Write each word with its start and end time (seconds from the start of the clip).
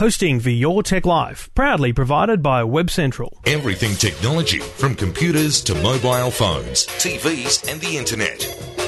Hosting 0.00 0.40
for 0.40 0.48
Your 0.48 0.82
Tech 0.82 1.04
Life, 1.04 1.50
proudly 1.54 1.92
provided 1.92 2.42
by 2.42 2.64
Web 2.64 2.88
Central. 2.90 3.38
Everything 3.44 3.94
technology, 3.96 4.58
from 4.58 4.94
computers 4.94 5.60
to 5.60 5.74
mobile 5.74 6.30
phones, 6.30 6.86
TVs, 6.86 7.70
and 7.70 7.78
the 7.82 7.98
internet. 7.98 8.42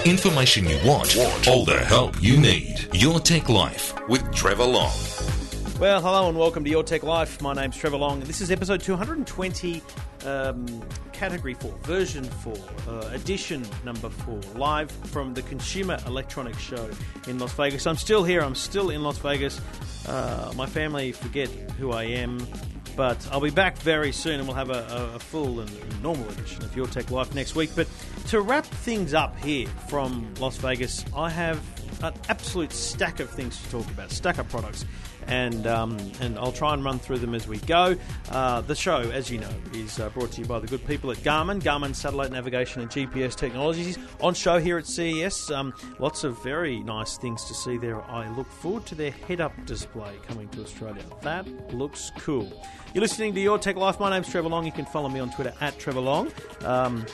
Information 0.07 0.65
you 0.65 0.79
want, 0.87 1.15
all 1.47 1.67
the 1.67 1.85
help 1.85 2.23
you 2.23 2.39
need. 2.39 2.89
Your 2.95 3.21
Tech 3.21 3.51
Life 3.51 3.93
with 4.09 4.35
Trevor 4.35 4.65
Long. 4.65 5.42
Well, 5.79 6.01
hello 6.01 6.29
and 6.29 6.39
welcome 6.39 6.63
to 6.63 6.71
Your 6.71 6.85
Tech 6.85 7.03
Life. 7.03 7.43
My 7.43 7.55
name's 7.55 7.77
Trevor 7.77 7.97
Long, 7.97 8.21
and 8.21 8.27
this 8.29 8.41
is 8.41 8.53
episode 8.53 8.81
220, 8.83 9.83
um, 10.25 10.83
category 11.13 11.55
4, 11.55 11.73
version 11.83 12.23
4, 12.23 12.55
uh, 12.89 13.11
edition 13.13 13.67
number 13.85 14.09
4, 14.09 14.41
live 14.55 14.93
from 14.93 15.35
the 15.35 15.43
Consumer 15.43 15.99
Electronics 16.07 16.61
Show 16.61 16.89
in 17.27 17.41
Las 17.41 17.53
Vegas. 17.55 17.87
I'm 17.89 17.97
still 17.97 18.23
here, 18.23 18.43
I'm 18.43 18.55
still 18.55 18.91
in 18.91 19.03
Las 19.03 19.19
Vegas. 19.19 19.61
Uh, 20.07 20.53
my 20.55 20.67
family 20.67 21.11
forget 21.11 21.49
who 21.79 21.91
I 21.91 22.05
am, 22.05 22.47
but 22.95 23.27
I'll 23.33 23.41
be 23.41 23.51
back 23.51 23.77
very 23.79 24.13
soon 24.13 24.39
and 24.39 24.47
we'll 24.47 24.57
have 24.57 24.71
a, 24.71 24.87
a, 25.13 25.17
a 25.17 25.19
full 25.19 25.59
and 25.59 26.03
normal 26.03 26.29
edition 26.29 26.63
of 26.63 26.77
Your 26.77 26.87
Tech 26.87 27.11
Life 27.11 27.35
next 27.35 27.57
week. 27.57 27.71
But 27.75 27.89
to 28.29 28.41
wrap 28.41 28.67
things 28.67 29.15
up 29.15 29.37
here 29.41 29.67
from 29.89 30.33
Las 30.39 30.59
Vegas, 30.59 31.05
I 31.17 31.29
have 31.31 31.61
an 32.05 32.15
absolute 32.29 32.73
stack 32.73 33.19
of 33.19 33.31
things 33.31 33.61
to 33.63 33.71
talk 33.71 33.87
about, 33.91 34.11
stack 34.13 34.39
of 34.39 34.49
products 34.49 34.85
and 35.27 35.67
um, 35.67 35.97
and 36.21 36.39
I'll 36.39 36.53
try 36.53 36.75
and 36.75 36.85
run 36.85 36.99
through 36.99 37.19
them 37.19 37.35
as 37.35 37.47
we 37.47 37.59
go. 37.59 37.97
Uh, 38.31 38.61
the 38.63 38.75
show, 38.75 38.99
as 38.99 39.31
you 39.31 39.39
know, 39.39 39.51
is 39.75 39.99
uh, 39.99 40.09
brought 40.11 40.33
to 40.33 40.41
you 40.41 40.47
by 40.47 40.59
the 40.59 40.67
good 40.67 40.87
people 40.87 41.11
at 41.11 41.19
Garmin, 41.19 41.61
Garmin 41.61 41.95
Satellite 41.95 42.33
Navigation 42.33 42.83
and 42.83 42.91
GPS 42.91 43.35
Technologies. 43.35 43.99
On 44.21 44.35
show 44.35 44.59
here 44.59 44.79
at 44.79 44.87
CES, 44.87 45.51
um, 45.51 45.75
lots 45.99 46.25
of 46.25 46.43
very 46.43 46.81
nice 46.81 47.17
things 47.17 47.45
to 47.45 47.55
see 47.55 47.77
there. 47.77 48.03
I 48.03 48.29
look 48.37 48.51
forward 48.51 48.87
to 48.87 48.95
their 48.95 49.11
head-up 49.11 49.53
display 49.67 50.15
coming 50.27 50.49
to 50.51 50.63
Australia. 50.63 51.03
That 51.23 51.47
looks 51.75 52.11
cool. 52.19 52.53
You're 52.95 53.03
listening 53.03 53.35
to 53.35 53.41
Your 53.41 53.59
Tech 53.59 53.77
Life. 53.77 53.99
My 53.99 54.11
name's 54.11 54.29
Trevor 54.29 54.49
Long. 54.49 54.67
You 54.67 54.73
can 54.73 54.85
follow 54.85 55.09
me 55.09 55.19
on 55.19 55.31
Twitter 55.31 55.55
at 55.61 55.79
Trevor 55.79 56.01
Long. 56.01 56.31
Um, 56.65 57.07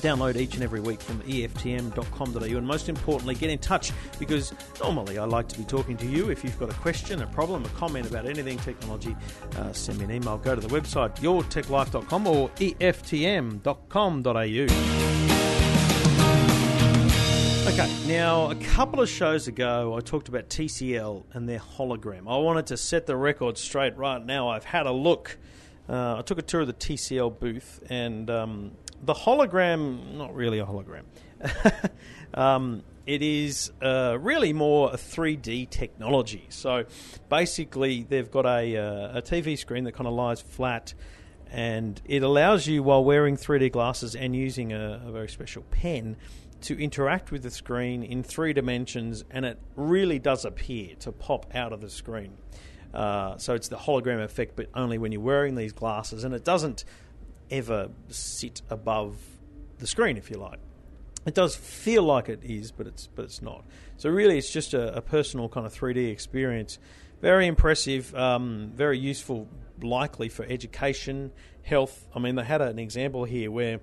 download 0.00 0.36
each 0.36 0.54
and 0.54 0.62
every 0.62 0.80
week 0.80 1.00
from 1.00 1.20
EFTM.com.au. 1.22 2.56
And 2.56 2.66
most 2.66 2.88
importantly, 2.88 3.34
get 3.34 3.50
in 3.50 3.58
touch 3.58 3.92
because 4.18 4.52
normally 4.80 5.18
I 5.18 5.24
like 5.24 5.48
to 5.48 5.58
be 5.58 5.64
talking 5.64 5.96
to 5.98 6.06
you. 6.06 6.30
If 6.30 6.42
you've 6.42 6.58
got 6.58 6.70
a 6.70 6.74
question, 6.74 7.22
a 7.22 7.26
problem, 7.28 7.49
a 7.56 7.68
comment 7.70 8.08
about 8.08 8.26
anything 8.26 8.58
technology, 8.58 9.16
uh, 9.56 9.72
send 9.72 9.98
me 9.98 10.04
an 10.04 10.10
email. 10.10 10.38
Go 10.38 10.54
to 10.54 10.60
the 10.60 10.68
website 10.68 11.16
yourtechlife.com 11.16 12.26
or 12.26 12.48
EFTM.com.au. 12.50 13.70
Okay, 17.72 17.88
now 18.06 18.50
a 18.50 18.54
couple 18.56 19.00
of 19.00 19.08
shows 19.08 19.46
ago, 19.46 19.94
I 19.96 20.00
talked 20.00 20.28
about 20.28 20.48
TCL 20.48 21.24
and 21.32 21.48
their 21.48 21.60
hologram. 21.60 22.22
I 22.28 22.36
wanted 22.36 22.66
to 22.66 22.76
set 22.76 23.06
the 23.06 23.16
record 23.16 23.56
straight 23.56 23.96
right 23.96 24.24
now. 24.24 24.48
I've 24.48 24.64
had 24.64 24.86
a 24.86 24.92
look. 24.92 25.38
Uh, 25.88 26.16
I 26.18 26.22
took 26.22 26.38
a 26.38 26.42
tour 26.42 26.62
of 26.62 26.66
the 26.66 26.72
TCL 26.72 27.38
booth, 27.38 27.80
and 27.88 28.28
um, 28.28 28.72
the 29.04 29.14
hologram, 29.14 30.14
not 30.14 30.34
really 30.34 30.58
a 30.58 30.66
hologram. 30.66 31.04
um, 32.34 32.82
it 33.06 33.22
is 33.22 33.72
uh, 33.82 34.16
really 34.20 34.52
more 34.52 34.90
a 34.92 34.96
3D 34.96 35.70
technology. 35.70 36.46
So 36.50 36.84
basically, 37.28 38.04
they've 38.04 38.30
got 38.30 38.46
a, 38.46 38.76
uh, 38.76 39.18
a 39.18 39.22
TV 39.22 39.58
screen 39.58 39.84
that 39.84 39.92
kind 39.92 40.06
of 40.06 40.14
lies 40.14 40.40
flat, 40.40 40.94
and 41.50 42.00
it 42.04 42.22
allows 42.22 42.66
you, 42.66 42.82
while 42.82 43.02
wearing 43.02 43.36
3D 43.36 43.72
glasses 43.72 44.14
and 44.14 44.36
using 44.36 44.72
a, 44.72 45.02
a 45.06 45.10
very 45.10 45.28
special 45.28 45.62
pen, 45.70 46.16
to 46.62 46.78
interact 46.78 47.32
with 47.32 47.42
the 47.42 47.50
screen 47.50 48.02
in 48.02 48.22
three 48.22 48.52
dimensions, 48.52 49.24
and 49.30 49.44
it 49.44 49.58
really 49.76 50.18
does 50.18 50.44
appear 50.44 50.94
to 50.96 51.10
pop 51.10 51.46
out 51.54 51.72
of 51.72 51.80
the 51.80 51.90
screen. 51.90 52.36
Uh, 52.92 53.38
so 53.38 53.54
it's 53.54 53.68
the 53.68 53.76
hologram 53.76 54.22
effect, 54.22 54.56
but 54.56 54.68
only 54.74 54.98
when 54.98 55.10
you're 55.12 55.20
wearing 55.20 55.54
these 55.54 55.72
glasses, 55.72 56.24
and 56.24 56.34
it 56.34 56.44
doesn't 56.44 56.84
ever 57.50 57.88
sit 58.08 58.62
above 58.68 59.16
the 59.78 59.86
screen, 59.86 60.16
if 60.16 60.30
you 60.30 60.36
like. 60.36 60.58
It 61.26 61.34
does 61.34 61.54
feel 61.54 62.02
like 62.02 62.28
it 62.28 62.40
is, 62.42 62.72
but 62.72 62.86
it's 62.86 63.06
but 63.06 63.24
it's 63.26 63.42
not. 63.42 63.64
So 63.96 64.08
really, 64.08 64.38
it's 64.38 64.50
just 64.50 64.72
a, 64.72 64.96
a 64.96 65.02
personal 65.02 65.48
kind 65.48 65.66
of 65.66 65.74
3D 65.74 66.10
experience. 66.10 66.78
Very 67.20 67.46
impressive, 67.46 68.14
um, 68.14 68.72
very 68.74 68.98
useful, 68.98 69.46
likely 69.82 70.30
for 70.30 70.44
education, 70.46 71.32
health. 71.62 72.06
I 72.14 72.18
mean, 72.18 72.36
they 72.36 72.44
had 72.44 72.62
an 72.62 72.78
example 72.78 73.24
here 73.24 73.50
where 73.50 73.80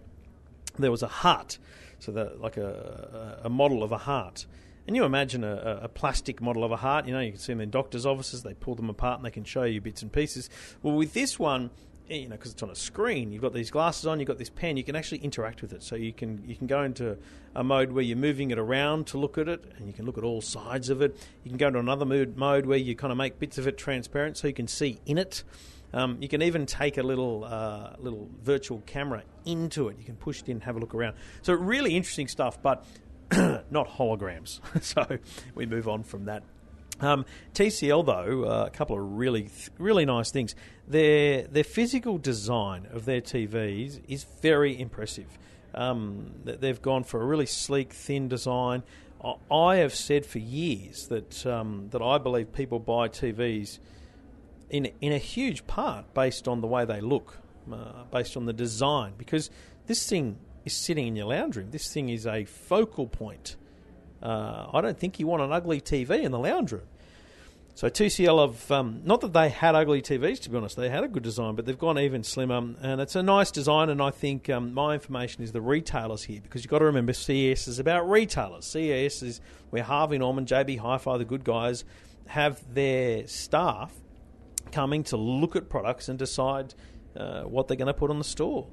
there 0.79 0.89
was 0.89 1.03
a 1.03 1.07
heart, 1.07 1.59
so 1.99 2.11
the, 2.11 2.33
like 2.39 2.57
a, 2.57 3.41
a 3.43 3.49
model 3.49 3.83
of 3.83 3.91
a 3.91 3.97
heart. 3.97 4.47
And 4.87 4.95
you 4.95 5.03
imagine 5.03 5.43
a, 5.43 5.81
a, 5.83 5.89
plastic 5.89 6.41
model 6.41 6.63
of 6.63 6.71
a 6.71 6.77
heart, 6.77 7.07
you 7.07 7.13
know, 7.13 7.19
you 7.19 7.31
can 7.31 7.39
see 7.39 7.51
them 7.51 7.59
in 7.59 7.69
doctors' 7.69 8.05
offices, 8.05 8.43
they 8.43 8.53
pull 8.53 8.73
them 8.73 8.89
apart 8.89 9.19
and 9.19 9.25
they 9.25 9.31
can 9.31 9.43
show 9.43 9.63
you 9.63 9.81
bits 9.81 10.01
and 10.01 10.11
pieces. 10.11 10.49
Well, 10.81 10.95
with 10.95 11.13
this 11.13 11.37
one, 11.37 11.71
you 12.09 12.29
know, 12.29 12.35
because 12.35 12.51
it's 12.51 12.63
on 12.63 12.69
a 12.69 12.75
screen, 12.75 13.31
you've 13.31 13.41
got 13.41 13.53
these 13.53 13.71
glasses 13.71 14.05
on, 14.05 14.19
you've 14.19 14.27
got 14.27 14.37
this 14.37 14.49
pen, 14.49 14.77
you 14.77 14.83
can 14.83 14.95
actually 14.95 15.19
interact 15.19 15.61
with 15.61 15.73
it. 15.73 15.83
So 15.83 15.95
you 15.95 16.13
can 16.13 16.43
you 16.45 16.55
can 16.55 16.67
go 16.67 16.83
into 16.83 17.17
a 17.55 17.63
mode 17.63 17.91
where 17.91 18.03
you're 18.03 18.17
moving 18.17 18.51
it 18.51 18.59
around 18.59 19.07
to 19.07 19.17
look 19.17 19.37
at 19.37 19.47
it, 19.47 19.63
and 19.77 19.87
you 19.87 19.93
can 19.93 20.05
look 20.05 20.17
at 20.17 20.23
all 20.23 20.41
sides 20.41 20.89
of 20.89 21.01
it. 21.01 21.17
You 21.43 21.51
can 21.51 21.57
go 21.57 21.67
into 21.67 21.79
another 21.79 22.05
mood, 22.05 22.37
mode 22.37 22.65
where 22.65 22.77
you 22.77 22.95
kind 22.95 23.11
of 23.11 23.17
make 23.17 23.39
bits 23.39 23.57
of 23.57 23.67
it 23.67 23.77
transparent, 23.77 24.37
so 24.37 24.47
you 24.47 24.53
can 24.53 24.67
see 24.67 24.99
in 25.05 25.17
it. 25.17 25.43
Um, 25.93 26.17
you 26.19 26.27
can 26.27 26.41
even 26.41 26.65
take 26.65 26.97
a 26.97 27.03
little 27.03 27.43
uh, 27.43 27.93
little 27.99 28.29
virtual 28.43 28.81
camera 28.85 29.23
into 29.45 29.89
it. 29.89 29.97
You 29.97 30.05
can 30.05 30.15
push 30.15 30.41
it 30.41 30.49
in, 30.49 30.61
have 30.61 30.75
a 30.75 30.79
look 30.79 30.93
around. 30.93 31.15
So 31.41 31.53
really 31.53 31.95
interesting 31.95 32.27
stuff, 32.27 32.61
but 32.61 32.85
not 33.31 33.87
holograms. 33.87 34.59
so 34.83 35.05
we 35.55 35.65
move 35.65 35.87
on 35.87 36.03
from 36.03 36.25
that. 36.25 36.43
Um, 36.99 37.25
TCL 37.53 38.05
though, 38.05 38.43
uh, 38.45 38.65
a 38.65 38.69
couple 38.69 38.97
of 38.97 39.17
really 39.17 39.49
really 39.77 40.05
nice 40.05 40.31
things. 40.31 40.55
Their 40.87 41.43
their 41.43 41.63
physical 41.63 42.17
design 42.17 42.87
of 42.91 43.05
their 43.05 43.21
TVs 43.21 44.01
is 44.07 44.25
very 44.41 44.79
impressive. 44.79 45.37
Um, 45.73 46.31
they've 46.43 46.81
gone 46.81 47.03
for 47.03 47.21
a 47.21 47.25
really 47.25 47.45
sleek, 47.45 47.93
thin 47.93 48.27
design. 48.27 48.83
I 49.51 49.77
have 49.77 49.93
said 49.93 50.25
for 50.25 50.39
years 50.39 51.07
that 51.07 51.45
um, 51.45 51.89
that 51.91 52.01
I 52.01 52.17
believe 52.17 52.53
people 52.53 52.79
buy 52.79 53.09
TVs 53.09 53.79
in 54.69 54.91
in 55.01 55.11
a 55.11 55.17
huge 55.17 55.67
part 55.67 56.13
based 56.13 56.47
on 56.47 56.61
the 56.61 56.67
way 56.67 56.85
they 56.85 57.01
look, 57.01 57.37
uh, 57.71 58.03
based 58.11 58.37
on 58.37 58.45
the 58.45 58.53
design, 58.53 59.13
because 59.17 59.49
this 59.85 60.07
thing 60.07 60.37
is 60.65 60.73
sitting 60.73 61.07
in 61.07 61.15
your 61.15 61.27
lounge 61.27 61.55
room. 61.57 61.71
This 61.71 61.91
thing 61.91 62.09
is 62.09 62.25
a 62.25 62.45
focal 62.45 63.07
point 63.07 63.55
uh, 64.21 64.67
I 64.73 64.81
don't 64.81 64.97
think 64.97 65.19
you 65.19 65.27
want 65.27 65.43
an 65.43 65.51
ugly 65.51 65.81
TV 65.81 66.23
in 66.23 66.31
the 66.31 66.39
lounge 66.39 66.71
room. 66.71 66.87
So 67.77 67.89
TCL 67.89 68.47
have 68.47 68.71
um, 68.71 69.01
not 69.03 69.21
that 69.21 69.33
they 69.33 69.49
had 69.49 69.75
ugly 69.75 70.01
TVs 70.01 70.39
to 70.41 70.49
be 70.49 70.57
honest, 70.57 70.77
they 70.77 70.89
had 70.89 71.03
a 71.03 71.07
good 71.07 71.21
design, 71.21 71.53
but 71.53 71.67
they've 71.67 71.77
gone 71.77 71.99
even 71.99 72.23
slimmer, 72.23 72.57
and 72.81 72.99
it's 72.99 73.15
a 73.15 73.21
nice 73.21 73.51
design. 73.51 73.89
And 73.89 74.01
I 74.01 74.09
think 74.09 74.49
um, 74.49 74.73
my 74.73 74.95
information 74.95 75.43
is 75.43 75.51
the 75.51 75.61
retailers 75.61 76.23
here 76.23 76.39
because 76.41 76.63
you've 76.63 76.71
got 76.71 76.79
to 76.79 76.85
remember 76.85 77.13
CES 77.13 77.67
is 77.67 77.77
about 77.77 78.09
retailers. 78.09 78.65
CES 78.65 79.21
is 79.21 79.41
where 79.69 79.83
Harvey 79.83 80.17
Norman, 80.17 80.47
JB 80.47 80.79
Hi-Fi, 80.79 81.17
the 81.17 81.25
good 81.25 81.43
guys, 81.43 81.85
have 82.25 82.61
their 82.73 83.27
staff 83.27 83.93
coming 84.71 85.03
to 85.03 85.17
look 85.17 85.55
at 85.55 85.69
products 85.69 86.09
and 86.09 86.17
decide 86.17 86.73
uh, 87.15 87.43
what 87.43 87.67
they're 87.67 87.77
going 87.77 87.87
to 87.87 87.93
put 87.93 88.09
on 88.09 88.17
the 88.17 88.23
store. 88.23 88.67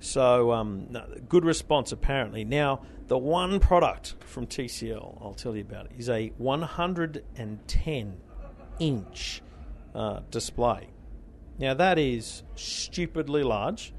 So, 0.00 0.52
um, 0.52 0.96
good 1.28 1.44
response 1.44 1.92
apparently. 1.92 2.44
Now, 2.44 2.82
the 3.08 3.18
one 3.18 3.60
product 3.60 4.14
from 4.20 4.46
TCL 4.46 5.22
I'll 5.22 5.34
tell 5.34 5.54
you 5.54 5.62
about 5.62 5.88
is 5.96 6.08
a 6.08 6.32
110 6.38 8.16
inch 8.78 9.42
uh, 9.94 10.20
display. 10.30 10.88
Now, 11.58 11.74
that 11.74 11.98
is 11.98 12.42
stupidly 12.54 13.42
large, 13.42 13.94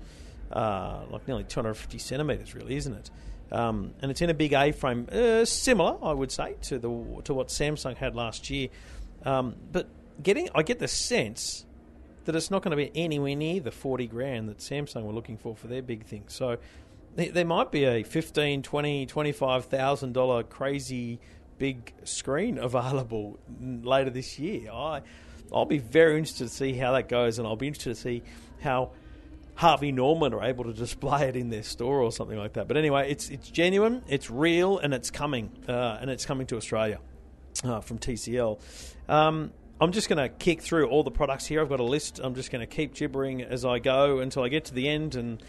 uh, 0.51 1.05
like 1.09 1.27
nearly 1.27 1.43
250 1.43 1.97
centimetres, 1.97 2.53
really, 2.53 2.75
isn't 2.75 2.93
it? 2.93 3.11
Um, 3.51 3.93
and 4.01 4.11
it's 4.11 4.21
in 4.21 4.29
a 4.29 4.33
big 4.33 4.53
A 4.53 4.71
frame, 4.73 5.07
uh, 5.11 5.45
similar, 5.45 5.97
I 6.03 6.13
would 6.13 6.31
say, 6.31 6.55
to 6.63 6.77
the 6.77 6.89
to 7.23 7.33
what 7.33 7.47
Samsung 7.47 7.95
had 7.95 8.15
last 8.15 8.49
year. 8.49 8.67
Um, 9.23 9.55
but 9.71 9.87
getting, 10.21 10.49
I 10.53 10.63
get 10.63 10.79
the 10.79 10.87
sense 10.87 11.65
that 12.27 12.35
it's 12.35 12.51
not 12.51 12.61
going 12.61 12.71
to 12.71 12.77
be 12.77 12.91
anywhere 12.93 13.35
near 13.35 13.59
the 13.59 13.71
40 13.71 14.05
grand 14.07 14.49
that 14.49 14.59
Samsung 14.59 15.03
were 15.03 15.13
looking 15.13 15.37
for 15.37 15.55
for 15.55 15.67
their 15.67 15.81
big 15.81 16.05
thing. 16.05 16.25
So 16.27 16.57
there 17.15 17.45
might 17.45 17.71
be 17.71 17.85
a 17.85 18.03
15, 18.03 18.61
20, 18.61 19.05
25,000 19.07 20.13
dollar 20.13 20.43
crazy 20.43 21.19
big 21.57 21.93
screen 22.03 22.57
available 22.59 23.39
later 23.59 24.11
this 24.11 24.37
year. 24.37 24.71
I 24.71 25.01
I'll 25.51 25.65
be 25.65 25.77
very 25.77 26.17
interested 26.17 26.49
to 26.49 26.53
see 26.53 26.73
how 26.73 26.91
that 26.91 27.07
goes 27.07 27.39
and 27.39 27.47
I'll 27.47 27.55
be 27.55 27.67
interested 27.67 27.95
to 27.95 28.01
see 28.01 28.23
how 28.59 28.91
Harvey 29.55 29.93
Norman 29.93 30.33
are 30.33 30.43
able 30.43 30.65
to 30.65 30.73
display 30.73 31.29
it 31.29 31.35
in 31.37 31.49
their 31.49 31.63
store 31.63 32.01
or 32.01 32.11
something 32.11 32.37
like 32.37 32.53
that. 32.53 32.67
But 32.67 32.77
anyway, 32.77 33.09
it's 33.09 33.29
it's 33.29 33.49
genuine, 33.49 34.03
it's 34.07 34.29
real, 34.29 34.77
and 34.77 34.93
it's 34.93 35.09
coming, 35.09 35.49
uh, 35.67 35.97
and 35.99 36.11
it's 36.11 36.25
coming 36.25 36.45
to 36.47 36.57
Australia 36.57 36.99
uh, 37.63 37.79
from 37.81 37.97
TCL. 37.97 38.59
Um, 39.09 39.51
I'm 39.79 39.91
just 39.91 40.09
going 40.09 40.17
to 40.17 40.29
kick 40.29 40.61
through 40.61 40.87
all 40.87 41.03
the 41.03 41.11
products 41.11 41.45
here. 41.45 41.61
I've 41.61 41.69
got 41.69 41.79
a 41.79 41.83
list. 41.83 42.19
I'm 42.23 42.33
just 42.33 42.51
going 42.51 42.61
to 42.61 42.67
keep 42.67 42.95
gibbering 42.95 43.43
as 43.43 43.63
I 43.63 43.79
go 43.79 44.19
until 44.19 44.43
I 44.43 44.49
get 44.49 44.65
to 44.65 44.73
the 44.73 44.87
end, 44.89 45.15
and 45.15 45.41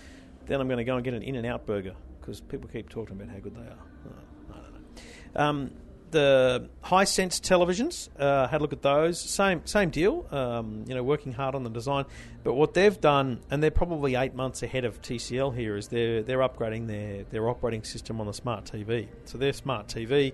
then 0.47 0.61
I'm 0.61 0.69
going 0.69 0.79
to 0.79 0.85
go 0.85 0.97
and 0.97 1.05
get 1.05 1.15
an 1.15 1.23
In 1.23 1.37
and 1.37 1.47
Out 1.47 1.67
burger 1.67 1.95
because 2.21 2.41
people 2.41 2.69
keep 2.69 2.91
talking 2.91 3.17
about 3.17 3.31
how 3.33 3.39
good 3.39 3.55
they 3.55 3.61
are. 3.61 3.79
Oh, 4.07 4.53
I 4.53 4.57
don't 4.57 4.73
know. 4.75 5.41
Um, 5.41 5.71
the 6.11 6.69
Hisense 6.85 7.41
televisions, 7.41 8.09
uh, 8.19 8.49
had 8.49 8.61
a 8.61 8.63
look 8.63 8.73
at 8.73 8.83
those. 8.83 9.21
Same 9.21 9.63
same 9.67 9.91
deal. 9.91 10.27
Um, 10.31 10.85
you 10.87 10.95
know, 10.95 11.03
working 11.03 11.33
hard 11.33 11.55
on 11.55 11.65
the 11.65 11.71
design. 11.71 12.05
But 12.45 12.55
what 12.55 12.75
they've 12.75 12.99
done, 12.99 13.41
and 13.51 13.63
they're 13.63 13.71
probably 13.71 14.15
eight 14.15 14.35
months 14.35 14.63
ahead 14.63 14.85
of 14.85 15.01
TCL 15.03 15.55
here, 15.55 15.77
is 15.77 15.89
they're 15.89 16.23
they're 16.23 16.39
upgrading 16.39 16.87
their 16.87 17.25
their 17.25 17.49
operating 17.49 17.85
system 17.85 18.21
on 18.21 18.27
the 18.27 18.35
smart 18.35 18.65
TV. 18.65 19.09
So 19.25 19.39
their 19.39 19.53
smart 19.53 19.89
TV 19.89 20.33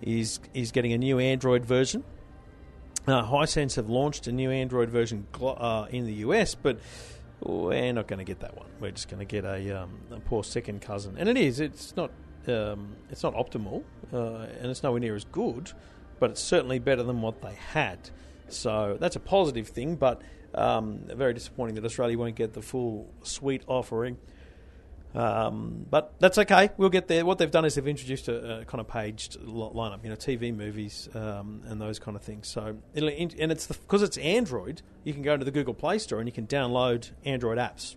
is 0.00 0.40
is 0.54 0.72
getting 0.72 0.92
a 0.92 0.98
new 0.98 1.18
Android 1.18 1.64
version. 1.64 2.04
Uh, 3.06 3.24
Hisense 3.24 3.74
have 3.74 3.88
launched 3.88 4.28
a 4.28 4.32
new 4.32 4.50
Android 4.50 4.88
version 4.88 5.26
uh, 5.42 5.86
in 5.90 6.06
the 6.06 6.14
US, 6.14 6.54
but 6.54 6.78
we're 7.40 7.92
not 7.92 8.06
going 8.06 8.18
to 8.18 8.24
get 8.24 8.40
that 8.40 8.56
one. 8.56 8.68
We're 8.78 8.92
just 8.92 9.08
going 9.08 9.18
to 9.18 9.24
get 9.24 9.44
a, 9.44 9.82
um, 9.82 9.90
a, 10.12 10.20
poor 10.20 10.44
second 10.44 10.82
cousin, 10.82 11.16
and 11.18 11.28
it 11.28 11.36
is. 11.36 11.58
It's 11.58 11.96
not. 11.96 12.10
Um, 12.46 12.96
it's 13.08 13.22
not 13.22 13.34
optimal, 13.34 13.84
uh, 14.12 14.46
and 14.60 14.66
it's 14.70 14.82
nowhere 14.82 14.98
near 14.98 15.14
as 15.14 15.24
good, 15.24 15.70
but 16.18 16.30
it's 16.30 16.42
certainly 16.42 16.80
better 16.80 17.04
than 17.04 17.22
what 17.22 17.40
they 17.40 17.54
had. 17.54 18.10
So 18.48 18.96
that's 19.00 19.14
a 19.14 19.20
positive 19.20 19.68
thing, 19.68 19.94
but 19.94 20.22
um, 20.54 21.00
very 21.06 21.34
disappointing 21.34 21.76
that 21.76 21.84
Australia 21.84 22.18
won't 22.18 22.34
get 22.34 22.52
the 22.52 22.62
full 22.62 23.08
suite 23.22 23.62
offering. 23.68 24.18
Um, 25.14 25.86
but 25.90 26.14
that's 26.18 26.38
okay. 26.38 26.70
We'll 26.76 26.88
get 26.88 27.08
there. 27.08 27.24
What 27.24 27.38
they've 27.38 27.50
done 27.50 27.64
is 27.64 27.74
they've 27.74 27.86
introduced 27.86 28.28
a, 28.28 28.60
a 28.60 28.64
kind 28.64 28.80
of 28.80 28.88
paged 28.88 29.38
lineup, 29.40 30.02
you 30.02 30.10
know, 30.10 30.16
TV, 30.16 30.54
movies, 30.54 31.08
um, 31.14 31.62
and 31.66 31.80
those 31.80 31.98
kind 31.98 32.16
of 32.16 32.22
things. 32.22 32.48
So, 32.48 32.76
and 32.94 33.52
it's 33.52 33.66
because 33.66 34.02
it's 34.02 34.16
Android, 34.18 34.82
you 35.04 35.12
can 35.12 35.22
go 35.22 35.34
into 35.34 35.44
the 35.44 35.50
Google 35.50 35.74
Play 35.74 35.98
Store 35.98 36.18
and 36.18 36.28
you 36.28 36.32
can 36.32 36.46
download 36.46 37.10
Android 37.24 37.58
apps. 37.58 37.96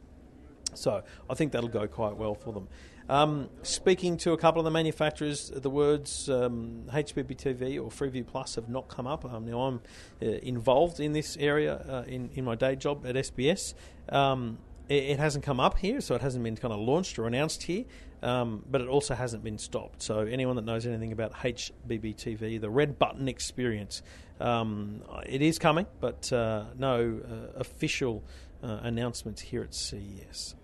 So, 0.73 1.03
I 1.29 1.35
think 1.35 1.53
that'll 1.53 1.69
go 1.69 1.88
quite 1.88 2.17
well 2.17 2.35
for 2.35 2.51
them. 2.51 2.67
Um, 3.07 3.50
speaking 3.61 4.18
to 4.18 4.31
a 4.33 4.38
couple 4.38 4.59
of 4.59 4.65
the 4.65 4.71
manufacturers, 4.71 5.51
the 5.51 5.69
words 5.69 6.27
um, 6.27 6.85
HBBTV 6.88 7.75
or 7.75 7.89
Freeview 7.89 8.25
Plus 8.25 8.56
have 8.56 8.68
not 8.68 8.88
come 8.88 9.06
up. 9.06 9.23
Um, 9.31 9.45
now 9.45 9.61
I'm 9.61 9.81
uh, 10.21 10.25
involved 10.25 11.00
in 11.00 11.13
this 11.13 11.38
area 11.38 11.75
uh, 11.88 12.03
in 12.07 12.31
in 12.33 12.44
my 12.44 12.56
day 12.56 12.75
job 12.75 13.06
at 13.06 13.15
SBS. 13.15 13.75
Um, 14.09 14.57
it, 14.89 15.19
hasn't 15.19 15.43
come 15.43 15.59
up 15.59 15.77
here, 15.77 16.01
so 16.01 16.15
it 16.15 16.21
hasn't 16.21 16.43
been 16.43 16.55
kind 16.55 16.73
of 16.73 16.79
launched 16.79 17.17
or 17.19 17.27
announced 17.27 17.63
here. 17.63 17.85
Um, 18.21 18.63
but 18.69 18.81
it 18.81 18.87
also 18.87 19.13
hasn't 19.13 19.43
been 19.43 19.59
stopped. 19.59 20.01
So 20.01 20.19
anyone 20.19 20.55
that 20.55 20.65
knows 20.65 20.87
anything 20.87 21.11
about 21.11 21.33
HBBTV, 21.33 22.59
the 22.59 22.69
red 22.69 22.97
button 22.97 23.27
experience, 23.27 24.01
um, 24.39 25.03
it 25.27 25.41
is 25.41 25.59
coming, 25.59 25.85
but 25.99 26.31
uh, 26.33 26.65
no 26.77 27.21
uh, 27.23 27.59
official 27.59 28.23
uh, 28.63 28.79
announcements 28.81 29.41
here 29.41 29.61
at 29.61 29.75
CES. 29.75 30.55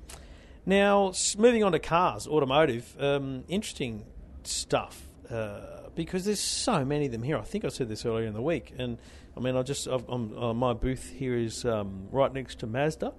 Now, 0.65 1.13
moving 1.37 1.63
on 1.63 1.71
to 1.73 1.79
cars, 1.79 2.27
automotive, 2.27 2.95
um, 2.99 3.43
interesting 3.47 4.05
stuff 4.43 5.07
uh, 5.29 5.89
because 5.95 6.25
there's 6.25 6.39
so 6.39 6.85
many 6.85 7.05
of 7.05 7.11
them 7.11 7.23
here. 7.23 7.37
I 7.37 7.43
think 7.43 7.65
I 7.65 7.69
said 7.69 7.89
this 7.89 8.05
earlier 8.05 8.25
in 8.25 8.33
the 8.33 8.41
week, 8.41 8.73
and 8.77 8.97
I 9.35 9.39
mean, 9.39 9.55
I 9.55 9.63
just 9.63 9.87
uh, 9.87 9.97
my 9.99 10.73
booth 10.73 11.09
here 11.09 11.35
is 11.35 11.65
um, 11.65 12.07
right 12.11 12.31
next 12.31 12.59
to 12.59 12.67
Mazda. 12.67 13.13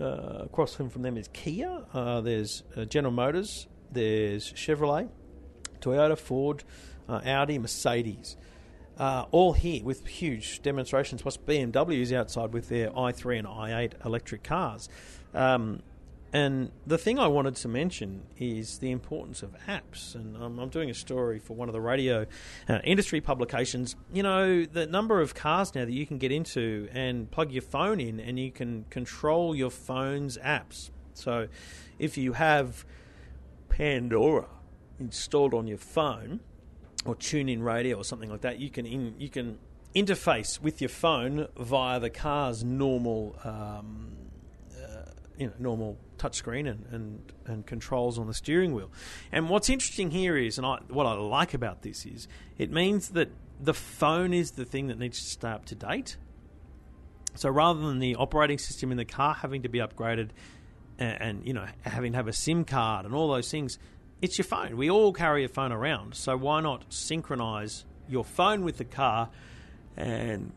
Uh, 0.00 0.44
across 0.44 0.74
from, 0.74 0.90
them 1.02 1.16
is 1.16 1.28
Kia. 1.32 1.82
Uh, 1.92 2.20
there's 2.20 2.62
uh, 2.76 2.84
General 2.84 3.12
Motors. 3.12 3.66
There's 3.90 4.52
Chevrolet, 4.52 5.08
Toyota, 5.80 6.16
Ford, 6.16 6.62
uh, 7.08 7.20
Audi, 7.24 7.58
Mercedes. 7.58 8.36
Uh, 8.96 9.26
all 9.30 9.52
here 9.52 9.82
with 9.82 10.06
huge 10.06 10.62
demonstrations. 10.62 11.22
Plus 11.22 11.36
BMWs 11.36 12.12
outside 12.12 12.52
with 12.52 12.68
their 12.68 12.90
i3 12.90 13.40
and 13.40 13.48
i8 13.48 14.04
electric 14.04 14.42
cars. 14.42 14.88
Um, 15.34 15.82
and 16.32 16.70
the 16.86 16.98
thing 16.98 17.18
I 17.18 17.26
wanted 17.26 17.56
to 17.56 17.68
mention 17.68 18.22
is 18.36 18.78
the 18.78 18.90
importance 18.90 19.42
of 19.42 19.56
apps. 19.66 20.14
And 20.14 20.36
um, 20.36 20.58
I'm 20.58 20.68
doing 20.68 20.90
a 20.90 20.94
story 20.94 21.38
for 21.38 21.54
one 21.54 21.68
of 21.68 21.72
the 21.72 21.80
radio 21.80 22.26
uh, 22.68 22.78
industry 22.84 23.20
publications. 23.20 23.96
You 24.12 24.22
know, 24.22 24.64
the 24.64 24.86
number 24.86 25.20
of 25.20 25.34
cars 25.34 25.74
now 25.74 25.84
that 25.84 25.92
you 25.92 26.06
can 26.06 26.18
get 26.18 26.30
into 26.32 26.88
and 26.92 27.30
plug 27.30 27.52
your 27.52 27.62
phone 27.62 28.00
in, 28.00 28.20
and 28.20 28.38
you 28.38 28.50
can 28.50 28.84
control 28.90 29.54
your 29.54 29.70
phone's 29.70 30.36
apps. 30.38 30.90
So 31.14 31.48
if 31.98 32.18
you 32.18 32.34
have 32.34 32.84
Pandora 33.68 34.48
installed 35.00 35.54
on 35.54 35.66
your 35.66 35.78
phone, 35.78 36.40
or 37.04 37.14
TuneIn 37.14 37.62
Radio 37.62 37.96
or 37.96 38.04
something 38.04 38.30
like 38.30 38.42
that, 38.42 38.58
you 38.58 38.70
can 38.70 38.86
in, 38.86 39.14
you 39.18 39.28
can 39.28 39.58
interface 39.94 40.60
with 40.60 40.80
your 40.80 40.90
phone 40.90 41.48
via 41.56 41.98
the 41.98 42.10
car's 42.10 42.62
normal 42.62 43.36
um, 43.44 44.27
you 45.38 45.46
know 45.46 45.52
normal 45.58 45.98
touchscreen 46.18 46.68
and, 46.68 46.84
and, 46.90 47.32
and 47.46 47.66
controls 47.66 48.18
on 48.18 48.26
the 48.26 48.34
steering 48.34 48.74
wheel. 48.74 48.90
And 49.32 49.48
what's 49.48 49.70
interesting 49.70 50.10
here 50.10 50.36
is, 50.36 50.58
and 50.58 50.66
I, 50.66 50.78
what 50.88 51.06
I 51.06 51.14
like 51.14 51.54
about 51.54 51.82
this 51.82 52.04
is, 52.04 52.28
it 52.58 52.70
means 52.72 53.10
that 53.10 53.30
the 53.60 53.74
phone 53.74 54.34
is 54.34 54.52
the 54.52 54.64
thing 54.64 54.88
that 54.88 54.98
needs 54.98 55.18
to 55.20 55.24
stay 55.24 55.48
up 55.48 55.64
to 55.66 55.74
date. 55.74 56.16
So 57.34 57.48
rather 57.48 57.80
than 57.80 58.00
the 58.00 58.16
operating 58.16 58.58
system 58.58 58.90
in 58.90 58.96
the 58.96 59.04
car 59.04 59.34
having 59.34 59.62
to 59.62 59.68
be 59.68 59.78
upgraded, 59.78 60.30
and, 60.98 61.22
and 61.22 61.46
you 61.46 61.52
know 61.52 61.66
having 61.82 62.12
to 62.12 62.16
have 62.16 62.28
a 62.28 62.32
SIM 62.32 62.64
card 62.64 63.06
and 63.06 63.14
all 63.14 63.30
those 63.30 63.50
things, 63.50 63.78
it's 64.20 64.36
your 64.38 64.44
phone. 64.44 64.76
We 64.76 64.90
all 64.90 65.12
carry 65.12 65.44
a 65.44 65.48
phone 65.48 65.72
around, 65.72 66.14
so 66.14 66.36
why 66.36 66.60
not 66.60 66.92
synchronize 66.92 67.84
your 68.08 68.24
phone 68.24 68.64
with 68.64 68.78
the 68.78 68.84
car 68.84 69.30
and 69.96 70.52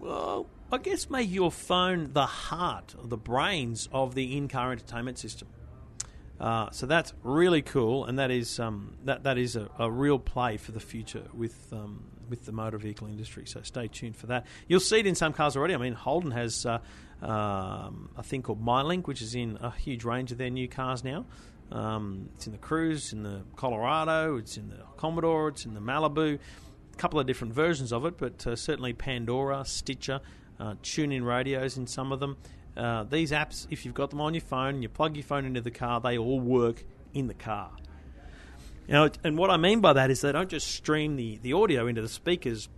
well, 0.00 0.46
I 0.74 0.78
guess 0.78 1.08
make 1.08 1.30
your 1.30 1.52
phone 1.52 2.12
the 2.14 2.26
heart 2.26 2.96
the 3.00 3.16
brains 3.16 3.88
of 3.92 4.16
the 4.16 4.36
in-car 4.36 4.72
entertainment 4.72 5.18
system. 5.18 5.46
Uh, 6.40 6.68
so 6.72 6.86
that's 6.86 7.12
really 7.22 7.62
cool, 7.62 8.06
and 8.06 8.18
that 8.18 8.32
is 8.32 8.58
um, 8.58 8.96
that 9.04 9.22
that 9.22 9.38
is 9.38 9.54
a, 9.54 9.70
a, 9.78 9.88
real 9.88 10.18
play 10.18 10.56
for 10.56 10.72
the 10.72 10.80
future 10.80 11.28
with 11.32 11.72
um, 11.72 12.02
with 12.28 12.44
the 12.44 12.50
motor 12.50 12.76
vehicle 12.76 13.06
industry. 13.06 13.44
So 13.46 13.62
stay 13.62 13.86
tuned 13.86 14.16
for 14.16 14.26
that. 14.26 14.46
You'll 14.66 14.80
see 14.80 14.98
it 14.98 15.06
in 15.06 15.14
some 15.14 15.32
cars 15.32 15.56
already. 15.56 15.74
I 15.74 15.76
mean, 15.76 15.92
Holden 15.92 16.32
has 16.32 16.66
uh, 16.66 16.80
um, 17.22 18.10
a 18.16 18.24
thing 18.24 18.42
called 18.42 18.60
MyLink, 18.60 19.06
which 19.06 19.22
is 19.22 19.36
in 19.36 19.56
a 19.60 19.70
huge 19.70 20.02
range 20.02 20.32
of 20.32 20.38
their 20.38 20.50
new 20.50 20.66
cars 20.66 21.04
now. 21.04 21.24
Um, 21.70 22.30
it's 22.34 22.48
in 22.48 22.52
the 22.52 22.58
Cruze, 22.58 23.12
in 23.12 23.22
the 23.22 23.42
Colorado, 23.54 24.38
it's 24.38 24.56
in 24.56 24.70
the 24.70 24.80
Commodore, 24.96 25.50
it's 25.50 25.66
in 25.66 25.74
the 25.74 25.80
Malibu. 25.80 26.36
A 26.92 26.96
couple 26.96 27.20
of 27.20 27.28
different 27.28 27.54
versions 27.54 27.92
of 27.92 28.04
it, 28.06 28.18
but 28.18 28.44
uh, 28.44 28.56
certainly 28.56 28.92
Pandora, 28.92 29.64
Stitcher, 29.64 30.20
uh, 30.58 30.74
TuneIn 30.82 31.24
radios 31.24 31.76
in 31.76 31.86
some 31.86 32.12
of 32.12 32.20
them. 32.20 32.36
Uh, 32.76 33.04
these 33.04 33.30
apps, 33.30 33.66
if 33.70 33.84
you've 33.84 33.94
got 33.94 34.10
them 34.10 34.20
on 34.20 34.34
your 34.34 34.40
phone, 34.40 34.74
and 34.74 34.82
you 34.82 34.88
plug 34.88 35.16
your 35.16 35.24
phone 35.24 35.44
into 35.44 35.60
the 35.60 35.70
car, 35.70 36.00
they 36.00 36.18
all 36.18 36.40
work 36.40 36.84
in 37.12 37.28
the 37.28 37.34
car. 37.34 37.70
Now, 38.88 39.08
and 39.22 39.38
what 39.38 39.50
I 39.50 39.56
mean 39.56 39.80
by 39.80 39.94
that 39.94 40.10
is 40.10 40.20
they 40.20 40.32
don't 40.32 40.48
just 40.48 40.68
stream 40.68 41.16
the, 41.16 41.38
the 41.42 41.52
audio 41.54 41.86
into 41.86 42.02
the 42.02 42.08
speakers. 42.08 42.68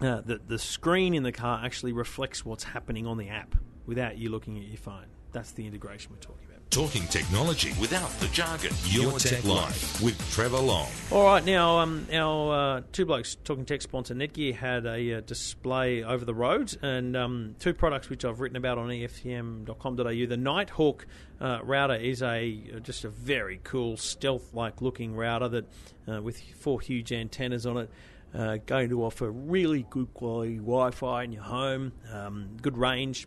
Uh, 0.00 0.20
the, 0.20 0.40
the 0.46 0.58
screen 0.58 1.14
in 1.14 1.22
the 1.22 1.32
car 1.32 1.60
actually 1.64 1.92
reflects 1.92 2.44
what's 2.44 2.64
happening 2.64 3.06
on 3.06 3.16
the 3.16 3.28
app 3.28 3.54
without 3.86 4.18
you 4.18 4.30
looking 4.30 4.58
at 4.58 4.64
your 4.64 4.76
phone. 4.76 5.06
That's 5.32 5.52
the 5.52 5.66
integration 5.66 6.12
we're 6.12 6.18
talking 6.18 6.46
about. 6.46 6.55
Talking 6.70 7.06
technology 7.06 7.72
without 7.80 8.10
the 8.20 8.26
jargon. 8.28 8.70
Your, 8.86 9.04
Your 9.04 9.18
Tech, 9.18 9.40
Tech 9.40 9.44
Life 9.44 10.02
with 10.02 10.18
Trevor 10.32 10.58
Long. 10.58 10.88
All 11.10 11.24
right, 11.24 11.42
now 11.42 11.78
um, 11.78 12.06
our 12.12 12.54
uh, 12.54 12.82
two 12.92 13.06
blokes 13.06 13.36
talking 13.44 13.64
tech 13.64 13.80
sponsor 13.80 14.14
Netgear 14.14 14.54
had 14.54 14.84
a 14.84 15.14
uh, 15.14 15.20
display 15.20 16.02
over 16.02 16.24
the 16.24 16.34
road, 16.34 16.76
and 16.82 17.16
um, 17.16 17.54
two 17.58 17.72
products 17.72 18.10
which 18.10 18.24
I've 18.24 18.40
written 18.40 18.56
about 18.56 18.76
on 18.76 18.88
EFTM.com.au. 18.88 20.26
The 20.26 20.36
Nighthawk 20.36 21.06
uh, 21.40 21.60
router 21.62 21.94
is 21.94 22.20
a 22.20 22.60
uh, 22.74 22.80
just 22.80 23.04
a 23.04 23.08
very 23.08 23.60
cool 23.64 23.96
stealth-like 23.96 24.82
looking 24.82 25.14
router 25.14 25.48
that 25.48 25.64
uh, 26.08 26.20
with 26.20 26.38
four 26.58 26.80
huge 26.80 27.12
antennas 27.12 27.64
on 27.64 27.78
it. 27.78 27.90
Uh, 28.34 28.58
going 28.66 28.90
to 28.90 29.02
offer 29.02 29.30
really 29.30 29.86
good 29.88 30.12
quality 30.12 30.56
Wi-Fi 30.56 31.22
in 31.22 31.32
your 31.32 31.42
home, 31.44 31.92
um, 32.12 32.50
good 32.60 32.76
range, 32.76 33.26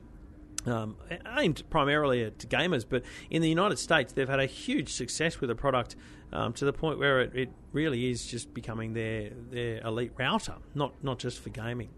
um, 0.65 0.97
aimed 1.37 1.63
primarily 1.69 2.23
at 2.23 2.37
gamers, 2.39 2.85
but 2.87 3.03
in 3.29 3.41
the 3.41 3.49
United 3.49 3.79
States, 3.79 4.13
they've 4.13 4.29
had 4.29 4.39
a 4.39 4.45
huge 4.45 4.91
success 4.93 5.39
with 5.39 5.49
the 5.49 5.55
product 5.55 5.95
um, 6.31 6.53
to 6.53 6.65
the 6.65 6.73
point 6.73 6.99
where 6.99 7.21
it, 7.21 7.35
it, 7.35 7.49
really 7.71 8.09
is 8.09 8.25
just 8.25 8.51
becoming 8.51 8.93
their 8.93 9.29
their 9.51 9.79
elite 9.81 10.11
router, 10.17 10.55
not 10.73 10.91
not 11.03 11.19
just 11.19 11.39
for 11.39 11.49
gaming. 11.49 11.89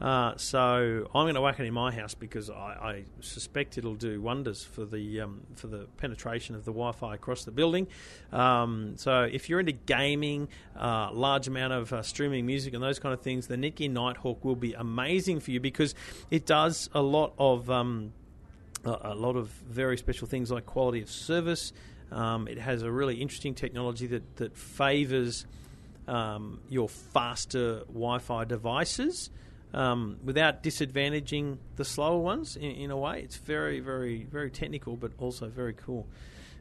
Uh, 0.00 0.36
so 0.36 1.08
I'm 1.14 1.24
going 1.24 1.36
to 1.36 1.40
whack 1.40 1.60
it 1.60 1.66
in 1.66 1.72
my 1.72 1.92
house 1.92 2.14
because 2.14 2.50
I, 2.50 2.54
I 2.54 3.04
suspect 3.20 3.78
it'll 3.78 3.94
do 3.94 4.20
wonders 4.20 4.64
for 4.64 4.84
the 4.84 5.20
um, 5.20 5.42
for 5.54 5.68
the 5.68 5.86
penetration 5.98 6.56
of 6.56 6.64
the 6.64 6.72
Wi-Fi 6.72 7.14
across 7.14 7.44
the 7.44 7.52
building. 7.52 7.86
Um, 8.32 8.94
so 8.96 9.22
if 9.22 9.48
you're 9.48 9.60
into 9.60 9.72
gaming, 9.72 10.48
uh, 10.76 11.12
large 11.12 11.46
amount 11.46 11.74
of 11.74 11.92
uh, 11.92 12.02
streaming 12.02 12.44
music 12.44 12.74
and 12.74 12.82
those 12.82 12.98
kind 12.98 13.14
of 13.14 13.20
things, 13.20 13.46
the 13.46 13.56
Netgear 13.56 13.90
Nighthawk 13.90 14.44
will 14.44 14.56
be 14.56 14.74
amazing 14.74 15.38
for 15.40 15.52
you 15.52 15.60
because 15.60 15.94
it 16.30 16.44
does 16.44 16.90
a 16.92 17.00
lot 17.00 17.32
of 17.38 17.70
um, 17.70 18.12
a 18.84 19.14
lot 19.14 19.36
of 19.36 19.48
very 19.48 19.96
special 19.96 20.26
things 20.26 20.50
like 20.50 20.66
quality 20.66 21.02
of 21.02 21.10
service. 21.10 21.72
Um, 22.10 22.48
it 22.48 22.58
has 22.58 22.82
a 22.82 22.90
really 22.90 23.22
interesting 23.22 23.54
technology 23.54 24.08
that 24.08 24.36
that 24.36 24.56
favours 24.56 25.46
um, 26.08 26.60
your 26.68 26.88
faster 26.88 27.84
Wi-Fi 27.86 28.44
devices 28.44 29.30
um, 29.74 30.18
without 30.24 30.62
disadvantaging 30.62 31.58
the 31.76 31.84
slower 31.84 32.18
ones 32.18 32.56
in, 32.56 32.70
in, 32.70 32.90
a 32.90 32.96
way. 32.96 33.20
It's 33.22 33.36
very, 33.36 33.80
very, 33.80 34.24
very 34.24 34.50
technical, 34.50 34.96
but 34.96 35.12
also 35.18 35.48
very 35.48 35.74
cool. 35.74 36.06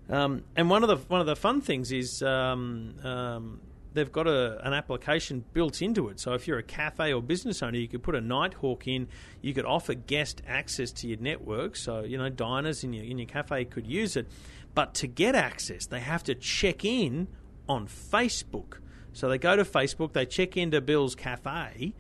Um, 0.10 0.44
and 0.56 0.70
one 0.70 0.84
of 0.84 0.90
the 0.90 0.98
one 1.08 1.22
of 1.22 1.28
the 1.28 1.36
fun 1.36 1.62
things 1.62 1.92
is 1.92 2.22
um, 2.22 2.96
um 3.04 3.62
they've 3.94 4.12
got 4.12 4.28
a, 4.28 4.60
an 4.66 4.74
application 4.74 5.46
built 5.54 5.82
into 5.82 6.10
it. 6.10 6.20
So 6.20 6.34
if 6.34 6.48
you're 6.48 6.58
a 6.58 6.64
cafe 6.64 7.14
or 7.14 7.22
business 7.22 7.62
owner, 7.62 7.78
you 7.78 7.88
could 7.88 8.04
put 8.04 8.16
a 8.16 8.22
Nighthawk 8.22 8.88
in. 8.88 9.08
You 9.42 9.54
could 9.54 9.66
offer 9.66 9.94
guest 9.94 10.42
access 10.48 10.92
to 10.94 11.08
your 11.08 11.20
network. 11.20 11.76
So 11.76 12.02
you 12.02 12.18
know 12.18 12.30
diners 12.30 12.84
in 12.84 12.94
your 12.94 13.06
in 13.06 13.18
your 13.18 13.28
cafe 13.28 13.66
could 13.66 13.88
use 13.88 14.18
it. 14.18 14.28
But 14.76 14.96
to 14.96 15.08
get 15.08 15.36
access, 15.36 15.86
they 15.86 16.00
have 16.00 16.24
to 16.24 16.36
check 16.36 16.84
in 16.84 17.28
on 17.70 17.88
Facebook. 17.88 18.80
So 19.14 19.30
they 19.30 19.38
go 19.38 19.56
to 19.56 19.64
Facebook, 19.64 20.14
they 20.14 20.26
check 20.26 20.58
into 20.58 20.82
Bill's 20.82 21.14
Cafe. 21.14 21.94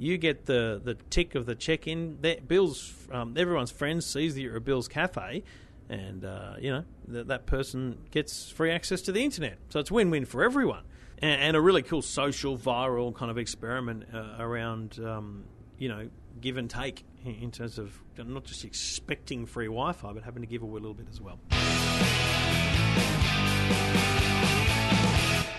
You 0.00 0.16
get 0.16 0.46
the, 0.46 0.80
the 0.82 0.94
tick 1.10 1.34
of 1.34 1.44
the 1.44 1.54
check 1.54 1.86
in. 1.86 2.16
Bill's 2.48 2.94
um, 3.12 3.34
everyone's 3.36 3.70
friends 3.70 4.06
sees 4.06 4.34
that 4.34 4.40
you're 4.40 4.56
at 4.56 4.64
Bill's 4.64 4.88
Cafe, 4.88 5.42
and 5.90 6.24
uh, 6.24 6.54
you 6.58 6.70
know 6.70 6.84
that 7.08 7.28
that 7.28 7.44
person 7.44 7.98
gets 8.10 8.50
free 8.50 8.70
access 8.70 9.02
to 9.02 9.12
the 9.12 9.22
internet. 9.22 9.58
So 9.68 9.78
it's 9.78 9.90
win 9.90 10.08
win 10.08 10.24
for 10.24 10.42
everyone, 10.42 10.84
and, 11.18 11.42
and, 11.42 11.54
a 11.54 11.60
really 11.60 11.82
cool 11.82 12.00
social 12.00 12.56
viral 12.56 13.14
kind 13.14 13.30
of 13.30 13.36
experiment 13.36 14.06
uh, 14.14 14.36
around 14.38 14.98
um, 15.04 15.44
you 15.76 15.90
know 15.90 16.08
give 16.40 16.56
and 16.56 16.70
take 16.70 17.04
in 17.26 17.50
terms 17.50 17.78
of 17.78 18.00
not 18.16 18.44
just 18.44 18.64
expecting 18.64 19.44
free 19.44 19.66
Wi-Fi, 19.66 20.14
but 20.14 20.22
having 20.22 20.40
to 20.40 20.48
give 20.48 20.62
away 20.62 20.78
a 20.78 20.80
little 20.80 20.94
bit 20.94 21.08
as 21.10 21.20
well. 21.20 21.38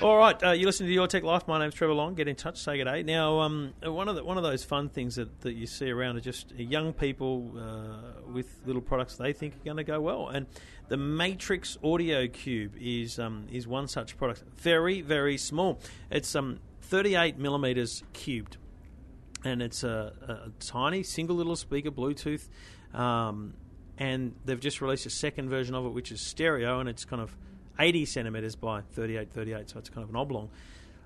All 0.02 0.18
right, 0.18 0.44
uh, 0.44 0.50
you 0.54 0.66
listen 0.66 0.88
to 0.88 0.92
Your 0.92 1.06
Tech 1.06 1.22
Life. 1.22 1.48
My 1.48 1.60
name's 1.60 1.76
Trevor 1.76 1.94
Long. 1.94 2.16
Get 2.16 2.28
in 2.28 2.36
touch, 2.36 2.58
say 2.58 2.78
good 2.78 2.86
day. 2.86 3.04
Now, 3.04 3.42
um, 3.42 3.72
one 3.84 4.08
of 4.10 4.16
the, 4.16 4.24
one 4.24 4.36
of 4.36 4.42
those 4.42 4.64
fun 4.64 4.90
things 4.90 5.14
that, 5.18 5.42
that 5.42 5.54
you 5.54 5.68
see 5.68 5.92
around 5.92 6.18
are 6.18 6.22
just 6.22 6.52
young 6.56 6.92
people 6.92 7.52
uh, 7.56 8.32
with 8.32 8.48
little 8.66 8.82
products 8.82 9.18
they 9.18 9.32
think 9.32 9.58
are 9.58 9.64
going 9.64 9.78
to 9.78 9.84
go 9.84 10.02
well, 10.02 10.28
and 10.30 10.48
the 10.88 10.98
Matrix 10.98 11.78
Audio 11.84 12.28
Cube 12.28 12.74
is 12.82 13.20
um, 13.20 13.46
is 13.52 13.68
one 13.68 13.88
such 13.88 14.18
product. 14.18 14.44
Very 14.56 15.02
very 15.02 15.38
small. 15.38 15.80
It's 16.10 16.36
um, 16.36 16.62
38 16.82 17.38
millimeters 17.38 18.02
cubed, 18.14 18.58
and 19.44 19.62
it's 19.62 19.84
a, 19.84 20.14
a 20.28 20.50
tiny 20.60 21.04
single 21.04 21.36
little 21.36 21.56
speaker, 21.56 21.92
Bluetooth, 21.92 22.50
um, 22.96 23.54
and 24.00 24.34
they've 24.46 24.60
just 24.60 24.82
released 24.82 25.06
a 25.06 25.12
second 25.12 25.50
version 25.50 25.76
of 25.76 25.86
it, 25.86 25.90
which 25.90 26.12
is 26.12 26.22
stereo, 26.22 26.80
and 26.80 26.90
it's 26.90 27.06
kind 27.06 27.22
of 27.22 27.38
80 27.82 28.06
centimetres 28.06 28.56
by 28.56 28.82
38, 28.82 29.32
38, 29.32 29.70
so 29.70 29.80
it's 29.80 29.90
kind 29.90 30.04
of 30.04 30.10
an 30.10 30.16
oblong. 30.16 30.50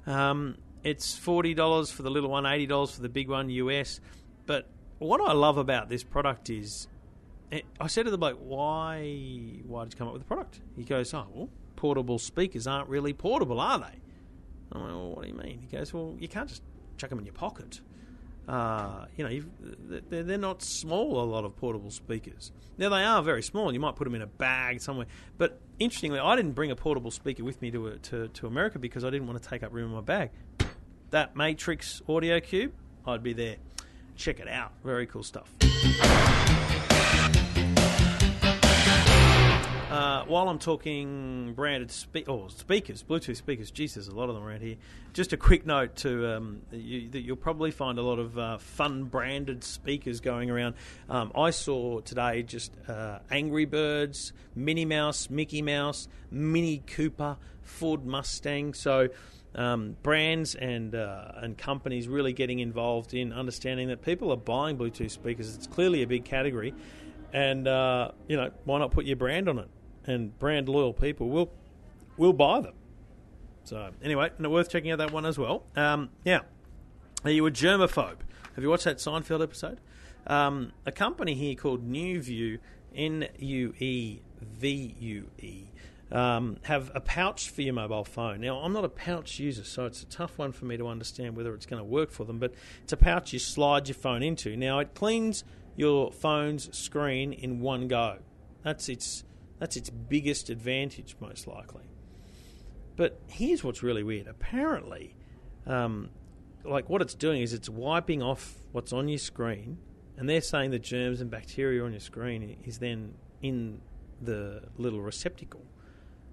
Um, 0.05 0.57
it's 0.83 1.17
$40 1.17 1.91
for 1.91 2.03
the 2.03 2.11
little 2.11 2.29
one, 2.29 2.43
$80 2.43 2.93
for 2.93 3.01
the 3.01 3.09
big 3.09 3.29
one, 3.29 3.49
US. 3.49 3.99
But 4.45 4.67
what 4.99 5.21
I 5.21 5.33
love 5.33 5.57
about 5.57 5.89
this 5.89 6.03
product 6.03 6.49
is, 6.49 6.87
it, 7.49 7.65
eh, 7.65 7.83
I 7.83 7.87
said 7.87 8.03
to 8.05 8.11
the 8.11 8.17
bloke, 8.17 8.39
why, 8.41 9.61
why 9.65 9.83
did 9.85 9.93
you 9.93 9.97
come 9.97 10.07
up 10.07 10.13
with 10.13 10.21
the 10.21 10.27
product? 10.27 10.59
He 10.75 10.83
goes, 10.83 11.13
oh, 11.13 11.25
well, 11.33 11.49
portable 11.75 12.19
speakers 12.19 12.67
aren't 12.67 12.89
really 12.89 13.13
portable, 13.13 13.59
are 13.59 13.79
they? 13.79 13.99
I'm 14.71 14.81
like, 14.81 14.91
well, 14.91 15.09
what 15.15 15.21
do 15.23 15.29
you 15.29 15.33
mean? 15.35 15.59
He 15.59 15.75
goes, 15.75 15.93
well, 15.93 16.15
you 16.19 16.27
can't 16.27 16.49
just 16.49 16.61
chuck 16.97 17.09
them 17.09 17.19
in 17.19 17.25
your 17.25 17.33
pocket. 17.33 17.79
Uh, 18.47 19.05
you 19.17 19.23
know, 19.23 19.99
they're, 20.09 20.37
not 20.37 20.61
small, 20.61 21.21
a 21.21 21.25
lot 21.25 21.45
of 21.45 21.55
portable 21.55 21.89
speakers. 21.89 22.51
Now, 22.77 22.89
they 22.89 23.03
are 23.03 23.23
very 23.23 23.41
small. 23.41 23.73
You 23.73 23.79
might 23.79 23.95
put 23.95 24.03
them 24.03 24.13
in 24.13 24.21
a 24.21 24.27
bag 24.27 24.81
somewhere. 24.81 25.07
But 25.37 25.59
interestingly, 25.79 26.19
I 26.19 26.35
didn't 26.35 26.51
bring 26.51 26.69
a 26.69 26.75
portable 26.75 27.11
speaker 27.11 27.43
with 27.43 27.61
me 27.61 27.71
to, 27.71 27.97
to, 27.97 28.27
to 28.27 28.47
America 28.47 28.77
because 28.77 29.03
I 29.03 29.09
didn't 29.09 29.27
want 29.27 29.41
to 29.41 29.49
take 29.49 29.63
up 29.63 29.73
room 29.73 29.89
in 29.89 29.95
my 29.95 30.01
bag. 30.01 30.29
That 31.09 31.35
Matrix 31.35 32.01
Audio 32.07 32.39
Cube, 32.39 32.73
I'd 33.07 33.23
be 33.23 33.33
there. 33.33 33.55
Check 34.15 34.39
it 34.39 34.47
out. 34.47 34.73
Very 34.83 35.07
cool 35.07 35.23
stuff. 35.23 35.49
While 40.27 40.49
I'm 40.49 40.59
talking 40.59 41.53
branded 41.53 41.91
spe- 41.91 42.27
oh, 42.27 42.47
speakers, 42.47 43.03
Bluetooth 43.03 43.35
speakers, 43.35 43.71
geez, 43.71 43.93
there's 43.93 44.07
a 44.07 44.15
lot 44.15 44.29
of 44.29 44.35
them 44.35 44.43
around 44.43 44.61
here. 44.61 44.75
Just 45.13 45.33
a 45.33 45.37
quick 45.37 45.65
note 45.65 45.95
to 45.97 46.35
um, 46.35 46.61
you, 46.71 47.09
that 47.09 47.21
you'll 47.21 47.35
probably 47.35 47.71
find 47.71 47.99
a 47.99 48.01
lot 48.01 48.19
of 48.19 48.37
uh, 48.37 48.57
fun 48.57 49.05
branded 49.05 49.63
speakers 49.63 50.19
going 50.19 50.49
around. 50.49 50.75
Um, 51.09 51.31
I 51.35 51.51
saw 51.51 51.99
today 52.01 52.43
just 52.43 52.71
uh, 52.87 53.19
Angry 53.29 53.65
Birds, 53.65 54.33
Minnie 54.55 54.85
Mouse, 54.85 55.29
Mickey 55.29 55.61
Mouse, 55.61 56.07
Mini 56.31 56.83
Cooper, 56.85 57.37
Ford 57.61 58.05
Mustang. 58.05 58.73
So. 58.73 59.09
Um, 59.57 59.95
brands 60.03 60.53
and 60.55 60.93
uh, 60.93 61.31
and 61.37 61.57
companies 61.57 62.09
really 62.09 62.33
getting 62.33 62.59
involved 62.59 63.13
in 63.13 63.31
understanding 63.31 63.87
that 63.87 64.01
people 64.01 64.33
are 64.33 64.35
buying 64.35 64.77
Bluetooth 64.77 65.11
speakers. 65.11 65.55
It's 65.55 65.65
clearly 65.65 66.03
a 66.03 66.07
big 66.07 66.25
category, 66.25 66.73
and 67.31 67.65
uh, 67.65 68.11
you 68.27 68.35
know 68.35 68.51
why 68.65 68.79
not 68.79 68.91
put 68.91 69.05
your 69.05 69.15
brand 69.15 69.47
on 69.47 69.59
it? 69.59 69.69
And 70.05 70.37
brand 70.39 70.69
loyal 70.69 70.93
people 70.93 71.29
will 71.29 71.51
will 72.17 72.33
buy 72.33 72.61
them. 72.61 72.73
So 73.63 73.91
anyway, 74.03 74.31
worth 74.39 74.69
checking 74.69 74.91
out 74.91 74.99
that 74.99 75.11
one 75.11 75.25
as 75.25 75.37
well. 75.37 75.63
Um, 75.75 76.09
now, 76.25 76.41
are 77.23 77.31
you 77.31 77.45
a 77.45 77.51
germaphobe? 77.51 78.19
Have 78.53 78.63
you 78.63 78.69
watched 78.69 78.85
that 78.85 78.97
Seinfeld 78.97 79.41
episode? 79.41 79.81
Um, 80.27 80.71
a 80.85 80.91
company 80.91 81.33
here 81.33 81.55
called 81.55 81.87
NueVue, 81.89 82.59
N 82.95 83.27
U 83.37 83.73
E 83.79 84.21
V 84.41 84.95
U 84.99 85.29
E, 85.39 85.65
um, 86.11 86.57
have 86.63 86.91
a 86.95 87.01
pouch 87.01 87.49
for 87.49 87.61
your 87.61 87.73
mobile 87.73 88.05
phone. 88.05 88.41
Now, 88.41 88.59
I'm 88.59 88.73
not 88.73 88.85
a 88.85 88.89
pouch 88.89 89.39
user, 89.39 89.63
so 89.63 89.85
it's 89.85 90.03
a 90.03 90.05
tough 90.05 90.37
one 90.37 90.51
for 90.51 90.65
me 90.65 90.77
to 90.77 90.87
understand 90.87 91.35
whether 91.35 91.53
it's 91.53 91.65
going 91.65 91.79
to 91.79 91.83
work 91.83 92.11
for 92.11 92.23
them. 92.23 92.39
But 92.39 92.53
it's 92.83 92.93
a 92.93 92.97
pouch 92.97 93.33
you 93.33 93.39
slide 93.39 93.87
your 93.87 93.95
phone 93.95 94.23
into. 94.23 94.55
Now, 94.55 94.79
it 94.79 94.93
cleans 94.93 95.43
your 95.75 96.11
phone's 96.11 96.75
screen 96.77 97.33
in 97.33 97.59
one 97.59 97.87
go. 97.87 98.19
That's 98.63 98.87
its 98.89 99.23
that's 99.59 99.77
its 99.77 99.89
biggest 99.89 100.49
advantage, 100.49 101.15
most 101.19 101.47
likely. 101.47 101.83
But 102.95 103.19
here's 103.27 103.63
what's 103.63 103.83
really 103.83 104.03
weird. 104.03 104.27
Apparently, 104.27 105.15
um, 105.65 106.09
like 106.63 106.89
what 106.89 107.01
it's 107.01 107.13
doing 107.13 107.41
is 107.41 107.53
it's 107.53 107.69
wiping 107.69 108.21
off 108.21 108.55
what's 108.71 108.93
on 108.93 109.07
your 109.07 109.17
screen, 109.17 109.77
and 110.17 110.29
they're 110.29 110.41
saying 110.41 110.71
the 110.71 110.79
germs 110.79 111.21
and 111.21 111.29
bacteria 111.29 111.83
on 111.83 111.91
your 111.91 111.99
screen 111.99 112.57
is 112.63 112.79
then 112.79 113.13
in 113.41 113.81
the 114.21 114.63
little 114.77 115.01
receptacle. 115.01 115.63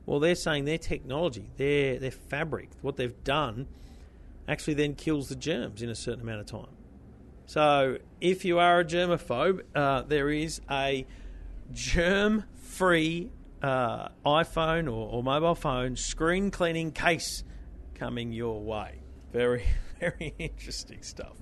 Well, 0.07 0.21
they're 0.21 0.35
saying 0.35 0.65
their 0.65 0.79
technology, 0.79 1.51
their 1.57 1.99
their 1.99 2.11
fabric, 2.11 2.71
what 2.81 2.97
they've 2.97 3.23
done, 3.25 3.69
actually 4.49 4.75
then 4.75 4.95
kills 4.95 5.29
the 5.29 5.37
germs 5.37 5.83
in 5.83 5.89
a 5.89 5.95
certain 5.95 6.23
amount 6.23 6.41
of 6.41 6.47
time. 6.47 6.75
So, 7.47 7.99
if 8.21 8.45
you 8.45 8.59
are 8.59 8.81
a 8.81 8.85
germaphobe, 8.85 9.63
uh, 9.75 10.03
there 10.03 10.31
is 10.31 10.61
a 10.71 11.07
germ 11.73 12.45
free 12.55 13.31
uh, 13.63 14.09
iPhone 14.27 14.87
or, 14.87 15.09
or, 15.09 15.23
mobile 15.23 15.55
phone 15.55 15.95
screen 15.95 16.51
cleaning 16.51 16.91
case 16.91 17.45
coming 17.95 18.33
your 18.33 18.61
way. 18.61 19.03
Very, 19.33 19.65
very 20.01 20.35
interesting 20.39 21.03
stuff. 21.03 21.37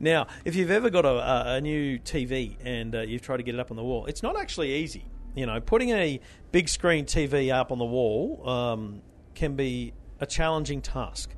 Now, 0.00 0.26
if 0.44 0.56
you've 0.56 0.70
ever 0.70 0.90
got 0.90 1.04
a, 1.04 1.54
a 1.54 1.60
new 1.60 1.98
TV 1.98 2.56
and 2.64 2.94
uh, 2.94 3.00
you've 3.02 3.22
tried 3.22 3.36
to 3.36 3.42
get 3.42 3.54
it 3.54 3.60
up 3.60 3.70
on 3.70 3.76
the 3.76 3.84
wall, 3.84 4.06
it's 4.06 4.22
not 4.22 4.38
actually 4.38 4.74
easy. 4.74 5.04
You 5.34 5.46
know, 5.46 5.60
putting 5.60 5.90
a 5.90 6.20
big 6.50 6.68
screen 6.68 7.04
TV 7.04 7.54
up 7.54 7.70
on 7.70 7.78
the 7.78 7.84
wall 7.84 8.48
um, 8.48 9.02
can 9.34 9.54
be 9.54 9.92
a 10.18 10.26
challenging 10.26 10.82
task. 10.82 11.30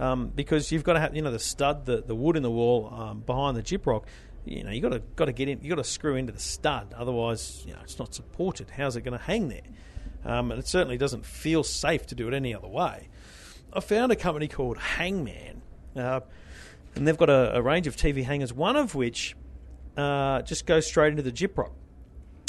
Um, 0.00 0.32
because 0.34 0.72
you've 0.72 0.82
got 0.82 0.94
to 0.94 1.00
have 1.00 1.14
you 1.14 1.22
know 1.22 1.30
the 1.30 1.38
stud, 1.38 1.86
the, 1.86 2.02
the 2.02 2.16
wood 2.16 2.36
in 2.36 2.42
the 2.42 2.50
wall 2.50 2.92
um, 2.92 3.20
behind 3.20 3.56
the 3.56 3.62
gyprock 3.62 4.04
you 4.44 4.62
know 4.62 4.70
you 4.70 4.80
got 4.80 4.92
to 4.92 5.00
got 5.16 5.26
to 5.26 5.32
get 5.32 5.48
in 5.48 5.60
you 5.62 5.68
got 5.68 5.82
to 5.82 5.84
screw 5.84 6.16
into 6.16 6.32
the 6.32 6.40
stud 6.40 6.94
otherwise 6.96 7.62
you 7.66 7.72
know 7.72 7.80
it's 7.82 7.98
not 7.98 8.14
supported. 8.14 8.70
How's 8.70 8.96
it 8.96 9.02
going 9.02 9.18
to 9.18 9.24
hang 9.24 9.48
there? 9.48 9.62
Um, 10.24 10.50
and 10.50 10.58
it 10.58 10.66
certainly 10.66 10.96
doesn't 10.96 11.26
feel 11.26 11.62
safe 11.62 12.06
to 12.06 12.14
do 12.14 12.28
it 12.28 12.34
any 12.34 12.54
other 12.54 12.68
way. 12.68 13.08
I 13.72 13.80
found 13.80 14.12
a 14.12 14.16
company 14.16 14.48
called 14.48 14.78
Hangman 14.78 15.62
uh, 15.96 16.20
and 16.94 17.06
they've 17.06 17.16
got 17.16 17.28
a, 17.28 17.56
a, 17.56 17.62
range 17.62 17.86
of 17.86 17.96
TV 17.96 18.24
hangers 18.24 18.52
one 18.52 18.76
of 18.76 18.94
which 18.94 19.36
uh, 19.96 20.42
just 20.42 20.66
goes 20.66 20.86
straight 20.86 21.10
into 21.10 21.22
the 21.22 21.32
gyprock. 21.32 21.72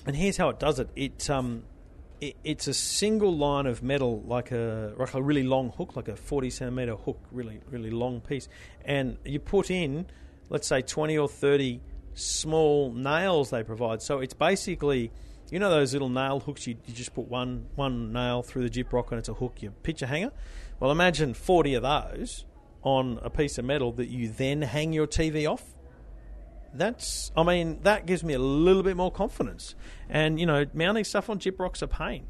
And 0.05 0.15
here's 0.15 0.37
how 0.37 0.49
it 0.49 0.59
does 0.59 0.79
it. 0.79 0.89
It 0.95 1.29
um, 1.29 1.63
it, 2.21 2.35
it's 2.43 2.67
a 2.67 2.73
single 2.73 3.35
line 3.35 3.65
of 3.65 3.83
metal, 3.83 4.21
like 4.25 4.51
a 4.51 4.93
like 4.97 5.13
a 5.13 5.21
really 5.21 5.43
long 5.43 5.71
hook, 5.71 5.95
like 5.95 6.07
a 6.07 6.15
forty 6.15 6.49
centimeter 6.49 6.95
hook, 6.95 7.19
really 7.31 7.59
really 7.69 7.89
long 7.89 8.21
piece, 8.21 8.47
and 8.83 9.17
you 9.25 9.39
put 9.39 9.71
in 9.71 10.05
let's 10.49 10.67
say 10.67 10.81
20 10.81 11.17
or 11.17 11.27
30 11.27 11.81
small 12.13 12.93
nails 12.93 13.49
they 13.49 13.63
provide. 13.63 14.01
So 14.01 14.19
it's 14.19 14.33
basically, 14.33 15.11
you 15.51 15.59
know, 15.59 15.69
those 15.69 15.93
little 15.93 16.09
nail 16.09 16.39
hooks. 16.39 16.65
You, 16.67 16.75
you 16.85 16.93
just 16.93 17.13
put 17.13 17.27
one 17.27 17.67
one 17.75 18.13
nail 18.13 18.41
through 18.41 18.67
the 18.67 18.83
gyprock 18.83 19.11
and 19.11 19.19
it's 19.19 19.29
a 19.29 19.33
hook. 19.33 19.61
Your 19.61 19.71
picture 19.71 20.07
hanger. 20.07 20.31
Well, 20.79 20.91
imagine 20.91 21.33
40 21.33 21.75
of 21.75 21.83
those 21.83 22.45
on 22.81 23.19
a 23.23 23.29
piece 23.29 23.57
of 23.57 23.65
metal 23.65 23.91
that 23.93 24.07
you 24.07 24.29
then 24.29 24.61
hang 24.61 24.93
your 24.93 25.07
TV 25.07 25.49
off. 25.49 25.63
That's, 26.73 27.31
I 27.37 27.43
mean, 27.43 27.79
that 27.83 28.05
gives 28.05 28.23
me 28.23 28.33
a 28.33 28.39
little 28.39 28.83
bit 28.83 28.97
more 28.97 29.11
confidence. 29.11 29.75
And 30.09 30.39
you 30.39 30.45
know, 30.45 30.65
mounting 30.73 31.03
stuff 31.03 31.29
on 31.29 31.39
gyprock's 31.39 31.81
a 31.81 31.87
pain. 31.87 32.27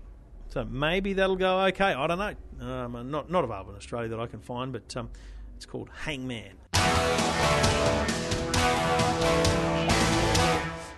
So 0.50 0.64
maybe 0.64 1.14
that'll 1.14 1.36
go 1.36 1.66
okay. 1.66 1.94
I 1.94 2.08
don't 2.08 2.20
know. 2.20 2.66
Um, 2.66 3.12
not 3.12 3.30
not 3.30 3.44
available 3.44 3.72
in 3.72 3.78
Australia 3.78 4.10
that 4.10 4.20
I 4.20 4.28
can 4.28 4.40
find, 4.40 4.72
but 4.72 4.96
um, 4.96 5.10
it's 5.58 5.66
called 5.66 5.90
Hangman. 6.06 6.56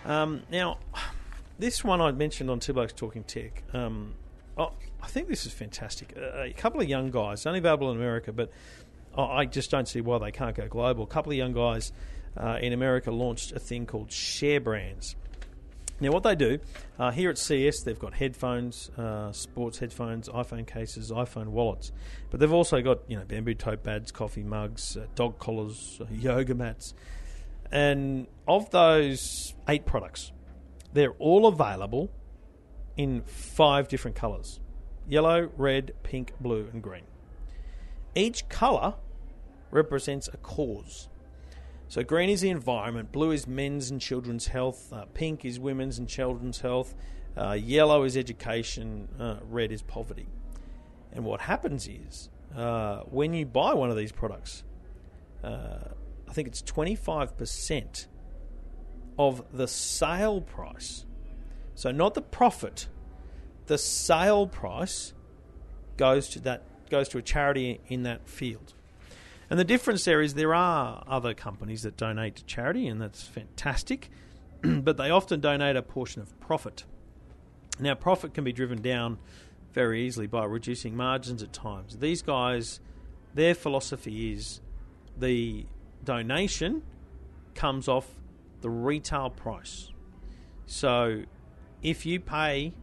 Um, 0.05 0.41
now, 0.49 0.77
this 1.59 1.83
one 1.83 2.01
I 2.01 2.11
mentioned 2.11 2.49
on 2.49 2.59
Two 2.59 2.73
Blokes 2.73 2.93
Talking 2.93 3.23
Tech. 3.23 3.63
Um, 3.73 4.13
oh, 4.57 4.71
I 5.01 5.07
think 5.07 5.27
this 5.27 5.45
is 5.45 5.53
fantastic. 5.53 6.15
A 6.17 6.53
couple 6.55 6.81
of 6.81 6.87
young 6.87 7.11
guys, 7.11 7.45
only 7.45 7.59
available 7.59 7.91
in 7.91 7.97
America, 7.97 8.31
but 8.31 8.51
I 9.17 9.45
just 9.45 9.69
don't 9.69 9.87
see 9.87 10.01
why 10.01 10.17
they 10.19 10.31
can't 10.31 10.55
go 10.55 10.67
global. 10.67 11.03
A 11.03 11.07
couple 11.07 11.31
of 11.31 11.37
young 11.37 11.53
guys 11.53 11.91
uh, 12.37 12.57
in 12.61 12.73
America 12.73 13.11
launched 13.11 13.51
a 13.51 13.59
thing 13.59 13.85
called 13.85 14.11
Share 14.11 14.59
Brands. 14.59 15.15
Now, 15.99 16.11
what 16.11 16.21
they 16.21 16.35
do 16.35 16.59
uh, 16.99 17.09
here 17.11 17.31
at 17.31 17.39
CS, 17.39 17.81
they've 17.81 17.97
got 17.97 18.13
headphones, 18.13 18.91
uh, 18.97 19.31
sports 19.31 19.79
headphones, 19.79 20.29
iPhone 20.29 20.67
cases, 20.67 21.11
iPhone 21.11 21.47
wallets, 21.47 21.91
but 22.29 22.39
they've 22.39 22.53
also 22.53 22.81
got 22.81 22.99
you 23.07 23.17
know 23.17 23.25
bamboo 23.25 23.55
tote 23.55 23.83
bags, 23.83 24.11
coffee 24.11 24.43
mugs, 24.43 24.95
uh, 24.95 25.07
dog 25.15 25.39
collars, 25.39 25.99
uh, 25.99 26.05
yoga 26.11 26.53
mats, 26.53 26.93
and 27.71 28.27
of 28.47 28.69
those 28.69 29.55
eight 29.67 29.85
products, 29.87 30.31
they're 30.93 31.15
all 31.17 31.47
available 31.47 32.11
in 32.95 33.23
five 33.23 33.87
different 33.87 34.15
colours: 34.15 34.59
yellow, 35.07 35.49
red, 35.57 35.93
pink, 36.03 36.33
blue, 36.39 36.69
and 36.71 36.83
green. 36.83 37.05
Each 38.13 38.47
colour 38.49 38.95
represents 39.71 40.27
a 40.31 40.37
cause. 40.37 41.09
So 41.89 42.03
green 42.03 42.29
is 42.29 42.41
the 42.41 42.49
environment, 42.49 43.13
blue 43.13 43.31
is 43.31 43.47
men's 43.47 43.91
and 43.91 44.01
children's 44.01 44.47
health, 44.47 44.91
uh, 44.91 45.05
pink 45.13 45.45
is 45.45 45.57
women's 45.57 45.97
and 45.97 46.07
children's 46.07 46.59
health, 46.59 46.93
uh, 47.37 47.53
yellow 47.53 48.03
is 48.03 48.17
education, 48.17 49.07
uh, 49.17 49.37
red 49.43 49.71
is 49.71 49.81
poverty. 49.81 50.27
And 51.13 51.23
what 51.23 51.39
happens 51.39 51.87
is 51.87 52.29
uh, 52.55 53.03
when 53.03 53.33
you 53.33 53.45
buy 53.45 53.73
one 53.73 53.89
of 53.89 53.95
these 53.95 54.11
products, 54.11 54.63
uh, 55.43 55.79
I 56.27 56.33
think 56.33 56.49
it's 56.49 56.61
25% 56.61 58.07
of 59.17 59.43
the 59.53 59.67
sale 59.67 60.41
price. 60.41 61.05
So 61.73 61.91
not 61.91 62.15
the 62.15 62.21
profit, 62.21 62.89
the 63.67 63.77
sale 63.77 64.45
price 64.45 65.13
goes 65.95 66.27
to 66.29 66.39
that 66.41 66.63
goes 66.89 67.09
to 67.09 67.17
a 67.17 67.21
charity 67.21 67.79
in 67.87 68.03
that 68.03 68.27
field. 68.27 68.73
And 69.49 69.59
the 69.59 69.63
difference 69.63 70.03
there 70.05 70.21
is 70.21 70.33
there 70.33 70.53
are 70.53 71.03
other 71.07 71.33
companies 71.33 71.83
that 71.83 71.95
donate 71.95 72.35
to 72.37 72.45
charity, 72.45 72.87
and 72.87 73.01
that's 73.01 73.23
fantastic, 73.23 74.09
but 74.61 74.97
they 74.97 75.09
often 75.09 75.39
donate 75.39 75.75
a 75.75 75.81
portion 75.81 76.21
of 76.21 76.37
profit. 76.39 76.83
Now, 77.79 77.95
profit 77.95 78.33
can 78.33 78.43
be 78.43 78.51
driven 78.51 78.81
down 78.81 79.19
very 79.71 80.05
easily 80.05 80.27
by 80.27 80.43
reducing 80.45 80.95
margins 80.95 81.43
at 81.43 81.53
times. 81.53 81.97
These 81.97 82.23
guys, 82.23 82.79
their 83.33 83.53
philosophy 83.53 84.33
is 84.33 84.59
the 85.17 85.65
donation 86.03 86.83
comes 87.53 87.87
off 87.87 88.07
the 88.61 88.69
retail 88.69 89.29
price. 89.29 89.91
So 90.65 91.23
if 91.81 92.05
you 92.05 92.19
pay 92.19 92.73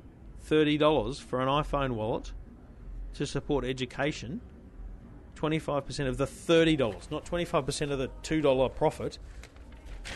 $30 0.49 1.21
for 1.21 1.41
an 1.41 1.49
iPhone 1.49 1.93
wallet 1.93 2.33
to 3.15 3.27
support 3.27 3.65
education, 3.65 4.41
25% 5.45 6.09
of 6.09 6.17
the 6.17 6.27
$30, 6.27 7.11
not 7.11 7.27
25% 7.27 7.91
of 7.91 7.99
the 7.99 8.09
$2 8.23 8.75
profit, 8.75 9.19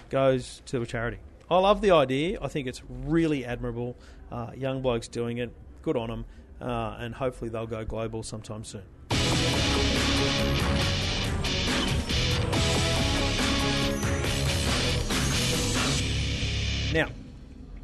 goes 0.08 0.62
to 0.64 0.80
a 0.80 0.87
charity. 0.87 1.18
I 1.50 1.58
love 1.58 1.82
the 1.82 1.90
idea. 1.90 2.38
I 2.40 2.49
think 2.49 2.66
it's 2.66 2.82
really 2.88 3.44
admirable. 3.44 3.97
Uh, 4.32 4.52
young 4.56 4.80
blokes 4.80 5.06
doing 5.06 5.38
it. 5.38 5.50
Good 5.82 5.97
on 5.99 6.08
them. 6.08 6.25
Uh, 6.61 6.97
and 6.99 7.14
hopefully 7.14 7.50
they'll 7.50 7.66
go 7.66 7.85
global 7.85 8.23
sometime 8.23 8.64
soon. 8.64 8.82
Now, 16.94 17.08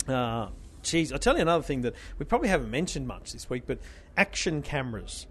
uh, 0.08 0.48
geez, 0.82 1.12
I'll 1.12 1.18
tell 1.18 1.36
you 1.36 1.42
another 1.42 1.62
thing 1.62 1.82
that 1.82 1.94
we 2.18 2.24
probably 2.24 2.48
haven't 2.48 2.70
mentioned 2.70 3.06
much 3.06 3.32
this 3.34 3.50
week, 3.50 3.64
but 3.66 3.78
action 4.16 4.62
cameras 4.62 5.26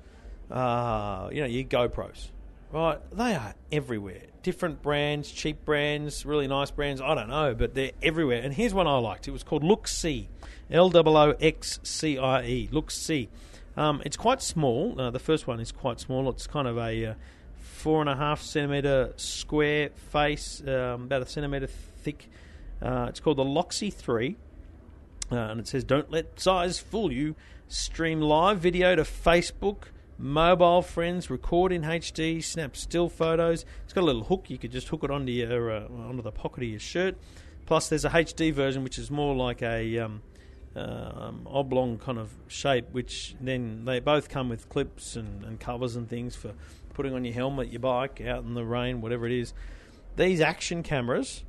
uh, 0.52 1.30
you 1.32 1.42
know, 1.42 1.48
your 1.48 1.64
GoPros, 1.64 2.30
right? 2.72 3.00
They 3.12 3.36
are 3.36 3.54
everywhere. 3.72 4.22
Different 4.42 4.82
brands, 4.82 5.32
cheap 5.32 5.64
brands, 5.66 6.26
really 6.26 6.48
nice 6.48 6.72
brands. 6.72 7.02
I 7.02 7.16
don't 7.16 7.30
know, 7.30 7.56
but 7.56 7.74
they're 7.76 7.92
everywhere. 8.02 8.42
And 8.42 8.54
here's 8.54 8.74
one 8.74 8.88
I 8.88 8.98
liked. 8.98 9.28
It 9.28 9.32
was 9.32 9.44
called 9.44 9.64
Looxcie, 9.64 10.28
L 10.70 10.92
O 10.94 11.02
O 11.18 11.32
X 11.40 11.80
C 11.84 12.18
I 12.18 12.44
E, 12.44 12.70
Looxcie. 12.72 13.30
Um, 13.76 14.02
it's 14.06 14.17
quite 14.17 14.41
small. 14.41 15.00
Uh, 15.00 15.10
the 15.10 15.20
first 15.20 15.48
one 15.48 15.60
is 15.60 15.72
quite 15.72 16.00
small. 16.00 16.30
It's 16.30 16.46
kind 16.46 16.67
of 16.67 16.78
a 16.78 17.06
uh, 17.06 17.13
four 17.84 18.02
and 18.02 18.10
a 18.10 18.15
half 18.15 18.41
centimeter 18.41 19.13
square 19.17 19.89
face, 20.12 20.62
um, 20.67 21.04
about 21.04 21.22
a 21.22 21.26
centimeter 21.26 21.67
thick. 21.67 22.30
Uh, 22.82 23.08
it's 23.10 23.20
called 23.20 23.38
the 23.38 23.44
Looxcie 23.44 23.94
3. 23.94 24.36
Uh, 25.32 25.36
and 25.36 25.60
it 25.60 25.67
says, 25.67 25.84
Don't 25.84 26.12
let 26.12 26.39
size 26.39 26.80
fool 26.80 27.12
you. 27.12 27.36
Stream 27.67 28.22
live 28.22 28.60
video 28.60 28.96
to 28.96 29.04
Facebook, 29.04 29.86
mobile 30.17 30.82
friends, 30.82 31.30
record 31.30 31.71
in 31.71 31.84
HD, 31.84 32.43
snap 32.43 32.76
still 32.76 33.10
photos. 33.10 33.65
It's 33.84 33.93
got 33.93 34.02
a 34.02 34.06
little 34.06 34.23
hook; 34.23 34.49
you 34.49 34.58
could 34.58 34.71
just 34.71 34.88
hook 34.88 35.04
it 35.04 35.12
onto 35.12 35.32
your 35.32 35.71
uh, 35.71 35.88
onto 35.88 36.21
the 36.21 36.32
pocket 36.32 36.63
of 36.63 36.69
your 36.69 36.80
shirt. 36.80 37.17
Plus, 37.65 37.89
there's 37.89 38.06
a 38.06 38.10
HD 38.10 38.54
version 38.54 38.84
which 38.84 38.97
is 38.97 39.10
more 39.10 39.36
like 39.36 39.62
a 39.62 39.99
um, 39.99 40.21
um, 40.76 41.47
oblong 41.49 41.97
kind 41.97 42.17
of 42.17 42.32
shape, 42.47 42.89
which 42.91 43.36
then 43.39 43.86
they 43.86 43.99
both 43.99 44.30
come 44.30 44.49
with 44.49 44.69
clips 44.69 45.15
and, 45.15 45.43
and 45.43 45.60
covers 45.60 45.95
and 45.95 46.10
things 46.10 46.36
for 46.36 46.54
putting 46.93 47.13
on 47.13 47.26
your 47.26 47.34
helmet, 47.34 47.71
your 47.71 47.80
bike, 47.80 48.21
out 48.21 48.43
in 48.43 48.54
the 48.54 48.65
rain, 48.65 49.02
whatever 49.02 49.26
it 49.26 49.32
is. 49.32 49.54
These 50.15 50.41
action 50.41 50.84
cameras, 50.84 51.43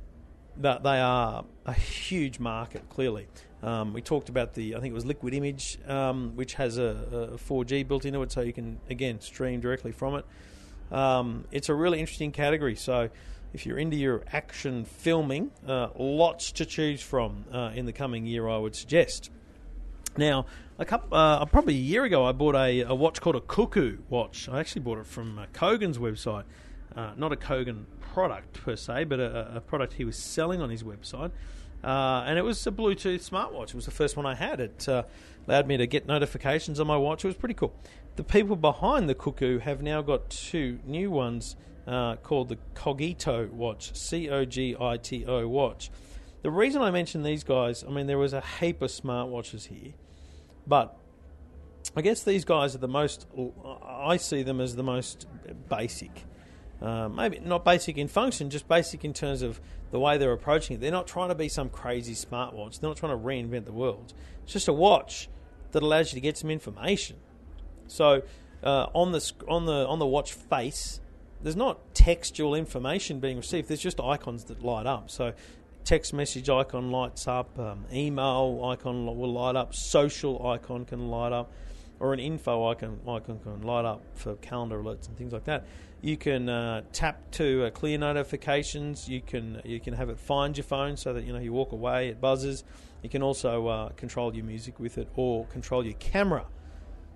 that 0.57 0.83
they 0.83 0.99
are 0.99 1.45
a 1.65 1.73
huge 1.73 2.39
market. 2.39 2.87
Clearly, 2.89 3.27
um, 3.63 3.93
we 3.93 4.01
talked 4.01 4.29
about 4.29 4.53
the, 4.53 4.75
I 4.75 4.79
think 4.79 4.91
it 4.91 4.95
was 4.95 5.05
Liquid 5.05 5.33
Image, 5.33 5.79
um, 5.87 6.35
which 6.35 6.53
has 6.55 6.77
a, 6.77 7.29
a, 7.33 7.37
4G 7.37 7.87
built 7.87 8.05
into 8.05 8.21
it, 8.21 8.31
so 8.31 8.41
you 8.41 8.53
can 8.53 8.79
again 8.89 9.19
stream 9.21 9.59
directly 9.59 9.91
from 9.91 10.15
it. 10.15 10.25
Um, 10.95 11.45
it's 11.51 11.69
a 11.69 11.73
really 11.73 11.99
interesting 11.99 12.31
category. 12.31 12.75
So, 12.75 13.09
if 13.53 13.65
you're 13.65 13.77
into 13.77 13.95
your 13.95 14.23
action 14.33 14.83
filming, 14.83 15.49
uh, 15.65 15.87
lots 15.97 16.51
to 16.53 16.65
choose 16.65 17.01
from 17.01 17.45
uh, 17.53 17.71
in 17.73 17.85
the 17.85 17.93
coming 17.93 18.25
year, 18.25 18.49
I 18.49 18.57
would 18.57 18.75
suggest. 18.75 19.31
Now, 20.17 20.45
a 20.77 20.85
couple, 20.85 21.17
uh, 21.17 21.45
probably 21.45 21.75
a 21.75 21.77
year 21.77 22.03
ago, 22.03 22.25
I 22.25 22.33
bought 22.33 22.55
a, 22.55 22.81
a, 22.81 22.93
watch 22.93 23.21
called 23.21 23.37
a 23.37 23.41
Cookoo 23.41 23.99
watch. 24.09 24.49
I 24.49 24.59
actually 24.59 24.81
bought 24.81 24.97
it 24.97 25.05
from 25.05 25.39
uh, 25.39 25.45
Kogan's 25.53 25.97
website, 25.97 26.43
uh, 26.95 27.11
not 27.15 27.31
a 27.31 27.35
Kogan 27.35 27.85
product 27.99 28.53
per 28.53 28.75
se, 28.75 29.05
but 29.05 29.19
a, 29.19 29.57
a 29.57 29.61
product 29.61 29.93
he 29.93 30.05
was 30.05 30.17
selling 30.17 30.61
on 30.61 30.69
his 30.69 30.83
website. 30.83 31.31
Uh, 31.83 32.23
and 32.25 32.39
it 32.39 32.41
was 32.41 32.65
a 32.65 32.71
Bluetooth 32.71 33.29
smartwatch. 33.29 33.69
It 33.69 33.75
was 33.75 33.85
the 33.85 33.91
first 33.91 34.17
one 34.17 34.25
I 34.25 34.33
had. 34.33 34.59
It 34.59 34.89
uh, 34.89 35.03
allowed 35.47 35.67
me 35.67 35.77
to 35.77 35.85
get 35.85 36.07
notifications 36.07 36.79
on 36.79 36.87
my 36.87 36.97
watch. 36.97 37.23
It 37.23 37.27
was 37.27 37.35
pretty 37.37 37.53
cool. 37.53 37.73
The 38.15 38.23
people 38.23 38.55
behind 38.55 39.07
the 39.07 39.15
Cookoo 39.15 39.61
have 39.61 39.83
now 39.83 40.01
got 40.01 40.29
two 40.29 40.79
new 40.85 41.11
ones 41.11 41.55
uh, 41.85 42.15
called 42.15 42.49
the 42.49 42.57
Cogito 42.73 43.47
watch, 43.51 43.93
C 43.95 44.29
O 44.29 44.45
G 44.45 44.75
I 44.79 44.97
T 44.97 45.25
O 45.25 45.47
watch. 45.47 45.91
The 46.41 46.49
reason 46.49 46.81
I 46.81 46.91
mention 46.91 47.23
these 47.23 47.43
guys, 47.43 47.83
I 47.83 47.91
mean, 47.91 48.07
there 48.07 48.17
was 48.17 48.33
a 48.33 48.41
heap 48.41 48.81
of 48.81 48.89
smartwatches 48.89 49.67
here, 49.67 49.93
but 50.65 50.97
I 51.95 52.01
guess 52.01 52.23
these 52.23 52.45
guys 52.45 52.73
are 52.73 52.79
the 52.79 52.87
most, 52.87 53.27
I 53.83 54.17
see 54.17 54.43
them 54.43 54.59
as 54.61 54.75
the 54.75 54.83
most 54.83 55.27
basic. 55.69 56.23
Uh, 56.81 57.07
maybe 57.07 57.39
not 57.39 57.63
basic 57.63 57.97
in 57.97 58.07
function, 58.07 58.49
just 58.49 58.67
basic 58.67 59.05
in 59.05 59.13
terms 59.13 59.41
of 59.41 59.61
the 59.91 59.99
way 59.99 60.17
they're 60.17 60.33
approaching 60.33 60.75
it. 60.75 60.81
They're 60.81 60.91
not 60.91 61.07
trying 61.07 61.29
to 61.29 61.35
be 61.35 61.47
some 61.47 61.69
crazy 61.69 62.13
smartwatch. 62.13 62.79
They're 62.79 62.89
not 62.89 62.97
trying 62.97 63.17
to 63.17 63.23
reinvent 63.23 63.65
the 63.65 63.71
world. 63.71 64.13
It's 64.43 64.53
just 64.53 64.67
a 64.67 64.73
watch 64.73 65.29
that 65.71 65.83
allows 65.83 66.11
you 66.11 66.17
to 66.17 66.21
get 66.21 66.37
some 66.37 66.49
information. 66.49 67.17
So 67.87 68.23
uh, 68.63 68.87
on 68.93 69.11
the 69.11 69.31
on 69.47 69.65
the 69.65 69.87
on 69.87 69.99
the 69.99 70.05
watch 70.05 70.33
face, 70.33 70.99
there's 71.41 71.55
not 71.55 71.93
textual 71.93 72.55
information 72.55 73.19
being 73.19 73.37
received. 73.37 73.69
There's 73.69 73.81
just 73.81 73.99
icons 73.99 74.45
that 74.45 74.63
light 74.63 74.85
up. 74.85 75.09
So 75.09 75.33
text 75.85 76.13
message 76.13 76.49
icon 76.49 76.91
lights 76.91 77.27
up, 77.27 77.57
um, 77.59 77.85
email 77.93 78.61
icon 78.65 79.05
will 79.05 79.31
light 79.31 79.55
up, 79.55 79.73
social 79.75 80.45
icon 80.47 80.83
can 80.83 81.09
light 81.09 81.31
up, 81.31 81.51
or 81.99 82.13
an 82.13 82.19
info 82.19 82.67
icon 82.69 82.99
icon 83.07 83.39
can 83.39 83.61
light 83.61 83.85
up 83.85 84.01
for 84.13 84.35
calendar 84.35 84.81
alerts 84.81 85.07
and 85.07 85.17
things 85.17 85.33
like 85.33 85.45
that. 85.45 85.65
You 86.01 86.17
can 86.17 86.49
uh, 86.49 86.81
tap 86.91 87.31
to 87.31 87.65
uh, 87.65 87.69
clear 87.71 87.97
notifications. 87.97 89.07
You 89.09 89.21
can 89.21 89.61
you 89.63 89.79
can 89.79 89.93
have 89.93 90.09
it 90.09 90.19
find 90.19 90.55
your 90.57 90.63
phone 90.63 90.97
so 90.97 91.13
that 91.13 91.23
you 91.23 91.33
know 91.33 91.39
you 91.39 91.53
walk 91.53 91.71
away 91.71 92.09
it 92.09 92.21
buzzes. 92.21 92.63
You 93.01 93.09
can 93.09 93.23
also 93.23 93.67
uh, 93.67 93.89
control 93.89 94.35
your 94.35 94.45
music 94.45 94.79
with 94.79 94.97
it 94.97 95.07
or 95.15 95.45
control 95.45 95.85
your 95.85 95.93
camera. 95.95 96.45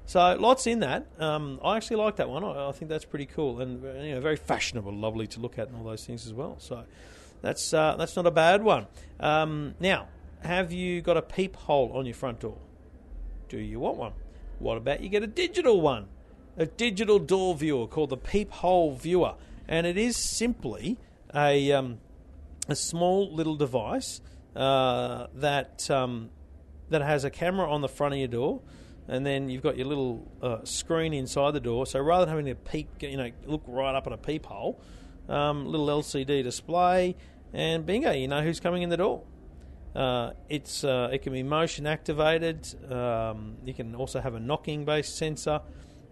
So 0.05 0.35
lots 0.39 0.65
in 0.65 0.79
that. 0.79 1.05
Um, 1.19 1.59
I 1.63 1.77
actually 1.77 1.97
like 1.97 2.15
that 2.15 2.29
one. 2.29 2.43
I, 2.43 2.69
I, 2.69 2.71
think 2.71 2.89
that's 2.89 3.05
pretty 3.05 3.27
cool 3.27 3.61
and 3.61 3.85
uh, 3.85 4.01
you 4.01 4.15
know 4.15 4.21
very 4.21 4.37
fashionable, 4.37 4.93
lovely 4.93 5.27
to 5.27 5.39
look 5.39 5.59
at, 5.59 5.67
and 5.67 5.77
all 5.77 5.83
those 5.83 6.05
things 6.05 6.25
as 6.25 6.33
well. 6.33 6.55
So 6.57 6.83
that's 7.41 7.73
uh, 7.73 7.95
that's 7.97 8.15
not 8.15 8.25
a 8.25 8.31
bad 8.31 8.63
one. 8.63 8.87
Um, 9.19 9.75
now, 9.79 10.07
have 10.41 10.71
you 10.71 11.01
got 11.01 11.17
a 11.17 11.21
peephole 11.21 11.91
on 11.93 12.05
your 12.05 12.15
front 12.15 12.39
door? 12.39 12.57
Do 13.49 13.59
you 13.59 13.79
want 13.79 13.97
one? 13.97 14.13
What 14.59 14.77
about 14.77 15.01
you 15.01 15.09
get 15.09 15.23
a 15.23 15.27
digital 15.27 15.81
one? 15.81 16.07
a 16.59 16.65
digital 16.65 17.17
door 17.17 17.55
viewer 17.55 17.87
called 17.87 18.09
the 18.09 18.17
Peephole 18.17 18.93
Viewer, 18.93 19.35
and 19.67 19.87
it 19.87 19.97
is 19.97 20.17
simply 20.17 20.97
a 21.33 21.71
um, 21.71 21.99
a 22.67 22.75
small 22.75 23.33
little 23.33 23.55
device 23.55 24.19
uh, 24.55 25.27
that 25.35 25.89
um, 25.89 26.29
that 26.89 27.01
has 27.01 27.23
a 27.23 27.29
camera 27.29 27.71
on 27.71 27.81
the 27.81 27.87
front 27.87 28.13
of 28.13 28.19
your 28.19 28.27
door. 28.27 28.61
and 29.07 29.25
then 29.25 29.49
you've 29.49 29.63
got 29.63 29.77
your 29.77 29.87
little 29.87 30.27
uh, 30.41 30.63
screen 30.65 31.13
inside 31.13 31.51
the 31.51 31.59
door. 31.59 31.87
So 31.87 31.99
rather 31.99 32.25
than 32.25 32.35
having 32.35 32.45
to 32.45 32.55
peep, 32.55 32.89
you 33.01 33.17
know, 33.17 33.31
look 33.45 33.63
right 33.65 33.95
up 33.95 34.05
at 34.05 34.13
a 34.13 34.17
peephole, 34.17 34.79
um, 35.27 35.65
little 35.65 35.87
LCD 35.87 36.43
display, 36.43 37.15
and 37.53 37.85
bingo, 37.85 38.11
you 38.11 38.27
know 38.27 38.41
who's 38.41 38.59
coming 38.59 38.83
in 38.83 38.89
the 38.89 38.97
door. 38.97 39.23
Uh, 39.95 40.31
it's 40.49 40.83
uh, 40.83 41.09
it 41.11 41.23
can 41.23 41.33
be 41.33 41.43
motion 41.43 41.87
activated. 41.87 42.67
Um, 42.91 43.57
you 43.65 43.73
can 43.73 43.95
also 43.95 44.19
have 44.19 44.35
a 44.35 44.39
knocking 44.39 44.85
based 44.85 45.17
sensor, 45.17 45.61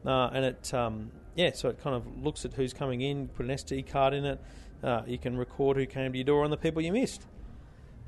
uh, 0.05 0.29
and 0.33 0.45
it 0.45 0.73
um, 0.73 1.11
yeah, 1.35 1.51
so 1.53 1.69
it 1.69 1.81
kind 1.81 1.95
of 1.95 2.23
looks 2.23 2.45
at 2.45 2.53
who's 2.53 2.73
coming 2.73 3.01
in. 3.01 3.27
Put 3.29 3.45
an 3.45 3.51
SD 3.51 3.87
card 3.87 4.13
in 4.13 4.25
it. 4.25 4.41
Uh, 4.83 5.01
you 5.05 5.17
can 5.17 5.37
record 5.37 5.77
who 5.77 5.85
came 5.85 6.11
to 6.11 6.17
your 6.17 6.25
door 6.25 6.43
and 6.43 6.51
the 6.51 6.57
people 6.57 6.81
you 6.81 6.91
missed. 6.91 7.25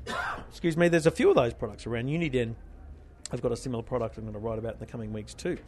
Excuse 0.48 0.76
me. 0.76 0.88
There's 0.88 1.06
a 1.06 1.10
few 1.10 1.28
of 1.30 1.36
those 1.36 1.54
products 1.54 1.86
around. 1.86 2.06
Uniden 2.06 2.54
I've 3.32 3.42
got 3.42 3.52
a 3.52 3.56
similar 3.56 3.82
product 3.82 4.16
I'm 4.16 4.24
going 4.24 4.34
to 4.34 4.40
write 4.40 4.58
about 4.58 4.74
in 4.74 4.80
the 4.80 4.86
coming 4.86 5.12
weeks 5.12 5.34
too. 5.34 5.58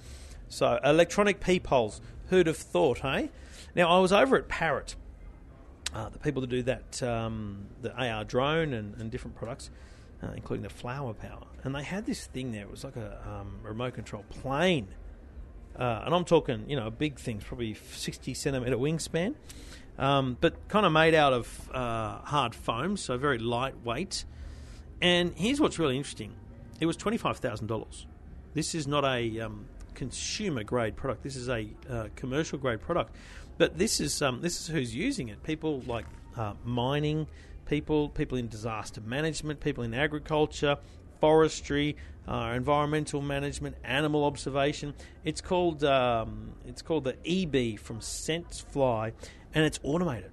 So 0.49 0.79
electronic 0.85 1.41
peepholes. 1.41 2.01
Who'd 2.29 2.47
have 2.47 2.57
thought, 2.57 2.99
hey? 2.99 3.31
Now 3.75 3.88
I 3.88 4.01
was 4.01 4.12
over 4.12 4.37
at 4.37 4.49
Parrot. 4.49 4.97
Uh, 5.95 6.09
the 6.09 6.19
people 6.19 6.41
that 6.41 6.49
do 6.49 6.62
that, 6.62 7.03
um, 7.03 7.67
the 7.83 7.95
AR 7.95 8.25
drone 8.25 8.73
and, 8.73 8.95
and 8.97 9.11
different 9.11 9.37
products, 9.37 9.71
uh, 10.23 10.29
including 10.37 10.63
the 10.63 10.71
flower 10.71 11.13
power. 11.15 11.45
And 11.65 11.75
they 11.75 11.83
had 11.83 12.07
this 12.07 12.27
thing 12.27 12.53
there. 12.53 12.63
It 12.63 12.71
was 12.71 12.85
like 12.85 12.97
a 12.97 13.19
um, 13.27 13.59
remote 13.63 13.95
control 13.95 14.25
plane. 14.31 14.89
Uh, 15.77 16.03
and 16.05 16.15
I'm 16.15 16.25
talking, 16.25 16.69
you 16.69 16.77
know, 16.77 16.87
a 16.87 16.91
big 16.91 17.19
things, 17.19 17.45
probably 17.45 17.75
60 17.75 18.35
centimetre 18.35 18.77
wingspan, 18.77 19.35
um, 19.99 20.37
but 20.41 20.69
kind 20.69 20.85
of 20.85 20.93
made 20.93 21.15
out 21.15 21.33
of 21.33 21.71
uh, 21.73 22.19
hard 22.19 22.55
foam, 22.55 22.97
so 22.97 23.17
very 23.17 23.39
lightweight. 23.39 24.25
And 25.01 25.33
here's 25.35 25.61
what's 25.61 25.79
really 25.79 25.97
interesting 25.97 26.35
it 26.81 26.87
was 26.87 26.97
$25,000. 26.97 28.07
This 28.55 28.75
is 28.75 28.87
not 28.87 29.05
a 29.05 29.41
um, 29.41 29.67
consumer 29.95 30.63
grade 30.63 30.97
product, 30.97 31.23
this 31.23 31.37
is 31.37 31.49
a 31.49 31.69
uh, 31.89 32.09
commercial 32.17 32.59
grade 32.59 32.81
product. 32.81 33.15
But 33.59 33.79
this 33.79 34.01
is, 34.01 34.21
um, 34.23 34.41
this 34.41 34.61
is 34.61 34.67
who's 34.67 34.95
using 34.95 35.29
it. 35.29 35.43
People 35.43 35.83
like 35.87 36.07
uh, 36.37 36.55
mining, 36.65 37.27
people, 37.66 38.09
people 38.09 38.38
in 38.38 38.48
disaster 38.48 39.01
management, 39.01 39.61
people 39.61 39.85
in 39.85 39.94
agriculture, 39.94 40.77
forestry, 41.20 41.96
uh, 42.27 42.53
environmental 42.55 43.20
management, 43.20 43.77
animal 43.85 44.25
observation. 44.25 44.94
It's 45.25 45.40
called 45.40 45.85
um, 45.85 46.53
it's 46.66 46.83
called 46.83 47.05
the 47.05 47.14
eBee 47.25 47.79
from 47.79 48.01
SenseFly, 48.01 49.12
and 49.55 49.64
it's 49.64 49.81
automated. 49.83 50.31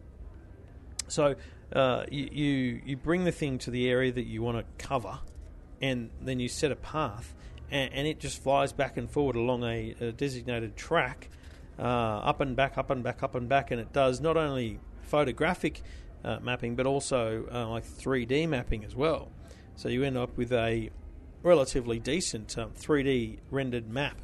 So 1.08 1.36
uh, 1.74 2.06
you, 2.12 2.30
you 2.32 2.82
you 2.86 2.98
bring 2.98 3.24
the 3.24 3.32
thing 3.32 3.58
to 3.60 3.72
the 3.72 3.90
area 3.90 4.12
that 4.12 4.26
you 4.26 4.42
want 4.42 4.58
to 4.58 4.86
cover, 4.86 5.20
and 5.82 6.10
then 6.22 6.40
you 6.40 6.48
set 6.48 6.72
a 6.72 6.76
path, 6.76 7.34
and, 7.72 7.92
and 7.94 8.08
it 8.08 8.20
just 8.20 8.42
flies 8.44 8.72
back 8.74 8.98
and 8.98 9.10
forward 9.10 9.36
along 9.36 9.64
a, 9.64 9.96
a 10.00 10.12
designated 10.12 10.76
track, 10.76 11.30
uh, 11.80 11.82
up 11.82 12.42
and 12.42 12.56
back, 12.56 12.78
up 12.78 12.90
and 12.90 13.04
back, 13.04 13.24
up 13.24 13.36
and 13.36 13.50
back, 13.50 13.72
and 13.72 13.82
it 13.82 13.92
does 13.94 14.22
not 14.22 14.38
only 14.38 14.80
photographic 15.02 15.82
uh, 16.24 16.40
mapping 16.42 16.76
but 16.76 16.86
also 16.86 17.46
uh, 17.52 17.68
like 17.68 17.86
3D 17.86 18.48
mapping 18.48 18.84
as 18.84 18.96
well. 18.96 19.32
So 19.76 19.90
you 19.90 20.04
end 20.04 20.18
up 20.18 20.36
with 20.38 20.52
a 20.52 20.90
relatively 21.42 22.00
decent 22.00 22.50
3D 22.50 23.34
um, 23.34 23.40
rendered 23.50 23.90
map 23.90 24.18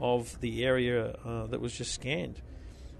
of 0.00 0.40
the 0.40 0.64
area 0.64 1.16
uh, 1.24 1.46
that 1.46 1.60
was 1.60 1.72
just 1.72 1.92
scanned. 1.92 2.40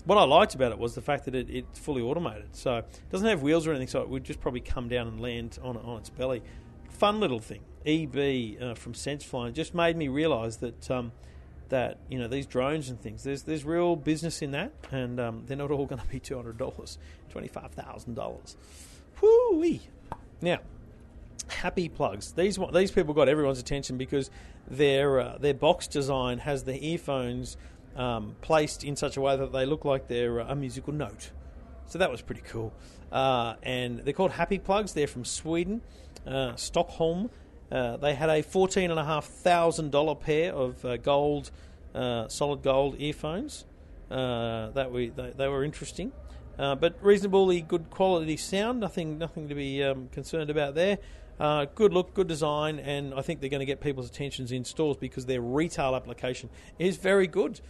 What 0.04 0.18
I 0.18 0.24
liked 0.24 0.54
about 0.54 0.72
it 0.72 0.78
was 0.78 0.94
the 0.94 1.00
fact 1.00 1.26
that 1.26 1.34
it, 1.34 1.48
it's 1.48 1.78
fully 1.78 2.02
automated. 2.02 2.54
So 2.56 2.78
it 2.78 3.10
doesn't 3.10 3.26
have 3.26 3.42
wheels 3.42 3.66
or 3.66 3.70
anything, 3.70 3.88
so 3.88 4.02
it 4.02 4.08
would 4.08 4.24
just 4.24 4.40
probably 4.40 4.60
come 4.60 4.88
down 4.88 5.06
and 5.06 5.20
land 5.20 5.58
on, 5.62 5.76
on 5.76 5.98
its 5.98 6.10
belly. 6.10 6.42
Fun 6.90 7.20
little 7.20 7.40
thing. 7.40 7.60
eBee 7.86 8.60
uh, 8.60 8.74
from 8.74 8.92
SenseFly 8.92 9.52
just 9.52 9.74
made 9.74 9.96
me 9.96 10.08
realise 10.08 10.56
that 10.56 10.90
um, 10.90 11.12
that 11.72 11.96
you 12.10 12.18
know 12.18 12.28
these 12.28 12.46
drones 12.46 12.90
and 12.90 13.00
things. 13.00 13.24
There's 13.24 13.42
there's 13.42 13.64
real 13.64 13.96
business 13.96 14.42
in 14.42 14.50
that, 14.52 14.72
and 14.90 15.18
um, 15.18 15.44
they're 15.46 15.56
not 15.56 15.70
all 15.70 15.86
going 15.86 16.00
to 16.00 16.06
be 16.06 16.20
two 16.20 16.36
hundred 16.36 16.58
dollars, 16.58 16.98
twenty 17.30 17.48
five 17.48 17.72
thousand 17.72 18.14
dollars. 18.14 18.56
Whoo 19.20 19.78
Now, 20.40 20.58
happy 21.48 21.88
plugs. 21.88 22.32
These 22.32 22.58
these 22.72 22.90
people 22.90 23.14
got 23.14 23.28
everyone's 23.28 23.58
attention 23.58 23.96
because 23.96 24.30
their 24.68 25.18
uh, 25.18 25.38
their 25.38 25.54
box 25.54 25.88
design 25.88 26.38
has 26.38 26.64
the 26.64 26.92
earphones 26.92 27.56
um, 27.96 28.36
placed 28.42 28.84
in 28.84 28.94
such 28.94 29.16
a 29.16 29.22
way 29.22 29.36
that 29.36 29.52
they 29.52 29.64
look 29.64 29.86
like 29.86 30.08
they're 30.08 30.40
uh, 30.40 30.52
a 30.52 30.54
musical 30.54 30.92
note. 30.92 31.30
So 31.86 31.98
that 31.98 32.10
was 32.10 32.20
pretty 32.20 32.42
cool. 32.42 32.72
Uh, 33.10 33.54
and 33.62 34.00
they're 34.00 34.14
called 34.14 34.32
Happy 34.32 34.58
Plugs. 34.58 34.92
They're 34.92 35.06
from 35.06 35.24
Sweden, 35.24 35.80
uh, 36.26 36.54
Stockholm. 36.56 37.30
Uh, 37.72 37.96
they 37.96 38.14
had 38.14 38.28
a 38.28 38.42
fourteen 38.42 38.90
and 38.90 39.00
a 39.00 39.04
half 39.04 39.24
thousand 39.24 39.90
dollar 39.90 40.14
pair 40.14 40.52
of 40.52 40.84
uh, 40.84 40.98
gold, 40.98 41.50
uh, 41.94 42.28
solid 42.28 42.62
gold 42.62 42.96
earphones. 42.98 43.64
Uh, 44.10 44.68
that 44.72 44.92
we 44.92 45.08
they, 45.08 45.30
they, 45.30 45.48
were 45.48 45.64
interesting, 45.64 46.12
uh, 46.58 46.74
but 46.74 46.94
reasonably 47.00 47.62
good 47.62 47.88
quality 47.88 48.36
sound. 48.36 48.78
Nothing 48.78 49.16
nothing 49.16 49.48
to 49.48 49.54
be 49.54 49.82
um, 49.82 50.08
concerned 50.12 50.50
about 50.50 50.74
there. 50.74 50.98
good 51.74 51.94
look, 51.94 52.12
good 52.12 52.28
design, 52.28 52.78
and 52.78 53.14
I 53.14 53.22
think 53.22 53.40
they're 53.40 53.48
going 53.48 53.60
to 53.60 53.66
get 53.66 53.80
people's 53.80 54.10
attentions 54.10 54.52
in 54.52 54.66
stores 54.66 54.98
because 54.98 55.24
their 55.24 55.40
retail 55.40 55.96
application 55.96 56.50
is 56.78 56.98
very 56.98 57.26
good. 57.26 57.62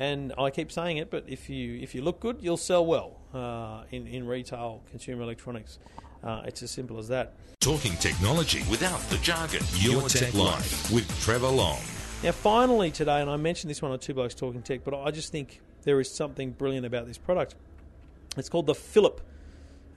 And 0.00 0.32
I 0.38 0.50
keep 0.50 0.70
saying 0.70 0.98
it, 0.98 1.10
but 1.10 1.24
if 1.26 1.50
you 1.50 1.80
if 1.80 1.96
you 1.96 2.02
look 2.02 2.20
good, 2.20 2.36
you'll 2.40 2.56
sell 2.56 2.86
well 2.86 3.86
in 3.90 4.06
in 4.06 4.24
retail 4.24 4.82
consumer 4.88 5.22
electronics. 5.22 5.80
Uh, 6.22 6.42
it's 6.44 6.62
as 6.62 6.70
simple 6.70 6.98
as 6.98 7.08
that. 7.08 7.34
Talking 7.60 7.92
technology 7.96 8.62
without 8.70 9.00
the 9.10 9.18
jargon. 9.18 9.60
Your, 9.74 10.00
Your 10.00 10.08
Tech, 10.08 10.30
Tech 10.30 10.34
Life 10.34 10.90
with 10.92 11.08
Trevor 11.20 11.48
Long. 11.48 11.80
Now, 12.22 12.32
finally 12.32 12.90
today, 12.90 13.20
and 13.20 13.30
I 13.30 13.36
mentioned 13.36 13.70
this 13.70 13.80
one 13.80 13.92
on 13.92 13.98
Two 13.98 14.14
Blokes 14.14 14.34
Talking 14.34 14.62
Tech, 14.62 14.82
but 14.84 14.94
I 14.94 15.10
just 15.10 15.30
think 15.30 15.60
there 15.82 16.00
is 16.00 16.10
something 16.10 16.50
brilliant 16.50 16.84
about 16.84 17.06
this 17.06 17.18
product. 17.18 17.54
It's 18.36 18.48
called 18.48 18.66
the 18.66 18.74
FiLIP, 18.74 19.20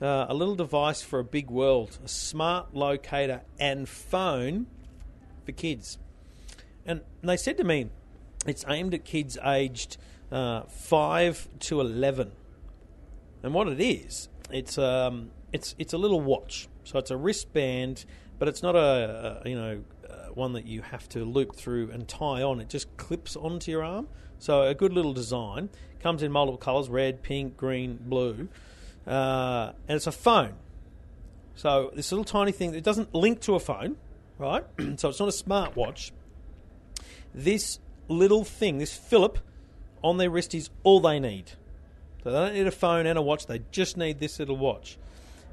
uh, 0.00 0.26
a 0.28 0.34
little 0.34 0.54
device 0.54 1.02
for 1.02 1.18
a 1.18 1.24
big 1.24 1.50
world, 1.50 1.98
a 2.04 2.08
smart 2.08 2.74
locator 2.74 3.42
and 3.58 3.88
phone 3.88 4.66
for 5.44 5.52
kids. 5.52 5.98
And 6.86 7.02
they 7.22 7.36
said 7.36 7.56
to 7.58 7.64
me, 7.64 7.90
it's 8.46 8.64
aimed 8.68 8.94
at 8.94 9.04
kids 9.04 9.38
aged 9.44 9.96
uh, 10.30 10.62
5 10.62 11.48
to 11.60 11.80
11. 11.80 12.32
And 13.42 13.54
what 13.54 13.68
it 13.68 13.80
is, 13.80 14.28
it's 14.50 14.78
um, 14.78 15.30
it's 15.52 15.74
it's 15.78 15.92
a 15.92 15.98
little 15.98 16.20
watch, 16.20 16.68
so 16.84 16.98
it's 16.98 17.10
a 17.10 17.16
wristband, 17.16 18.04
but 18.38 18.48
it's 18.48 18.62
not 18.62 18.74
a, 18.74 19.42
a 19.44 19.48
you 19.48 19.56
know 19.56 19.82
uh, 20.08 20.14
one 20.34 20.54
that 20.54 20.66
you 20.66 20.82
have 20.82 21.08
to 21.10 21.24
loop 21.24 21.54
through 21.54 21.90
and 21.90 22.08
tie 22.08 22.42
on. 22.42 22.60
It 22.60 22.68
just 22.68 22.96
clips 22.96 23.36
onto 23.36 23.70
your 23.70 23.84
arm. 23.84 24.08
So 24.38 24.62
a 24.62 24.74
good 24.74 24.92
little 24.92 25.12
design 25.12 25.70
comes 26.00 26.22
in 26.22 26.32
multiple 26.32 26.58
colours: 26.58 26.88
red, 26.88 27.22
pink, 27.22 27.56
green, 27.56 27.98
blue, 28.00 28.48
uh, 29.06 29.72
and 29.88 29.96
it's 29.96 30.06
a 30.06 30.12
phone. 30.12 30.54
So 31.54 31.92
this 31.94 32.10
little 32.10 32.24
tiny 32.24 32.52
thing 32.52 32.72
that 32.72 32.82
doesn't 32.82 33.14
link 33.14 33.40
to 33.42 33.54
a 33.54 33.60
phone, 33.60 33.96
right? 34.38 34.64
so 34.96 35.10
it's 35.10 35.20
not 35.20 35.28
a 35.28 35.32
smartwatch. 35.32 36.12
This 37.34 37.78
little 38.08 38.44
thing, 38.44 38.78
this 38.78 38.98
FiLIP, 38.98 39.36
on 40.02 40.16
their 40.16 40.30
wrist 40.30 40.54
is 40.54 40.70
all 40.82 41.00
they 41.00 41.20
need. 41.20 41.52
So 42.22 42.30
they 42.30 42.38
don't 42.38 42.54
need 42.54 42.66
a 42.66 42.72
phone 42.72 43.06
and 43.06 43.18
a 43.18 43.22
watch. 43.22 43.46
They 43.46 43.62
just 43.70 43.96
need 43.96 44.18
this 44.18 44.38
little 44.38 44.56
watch. 44.56 44.98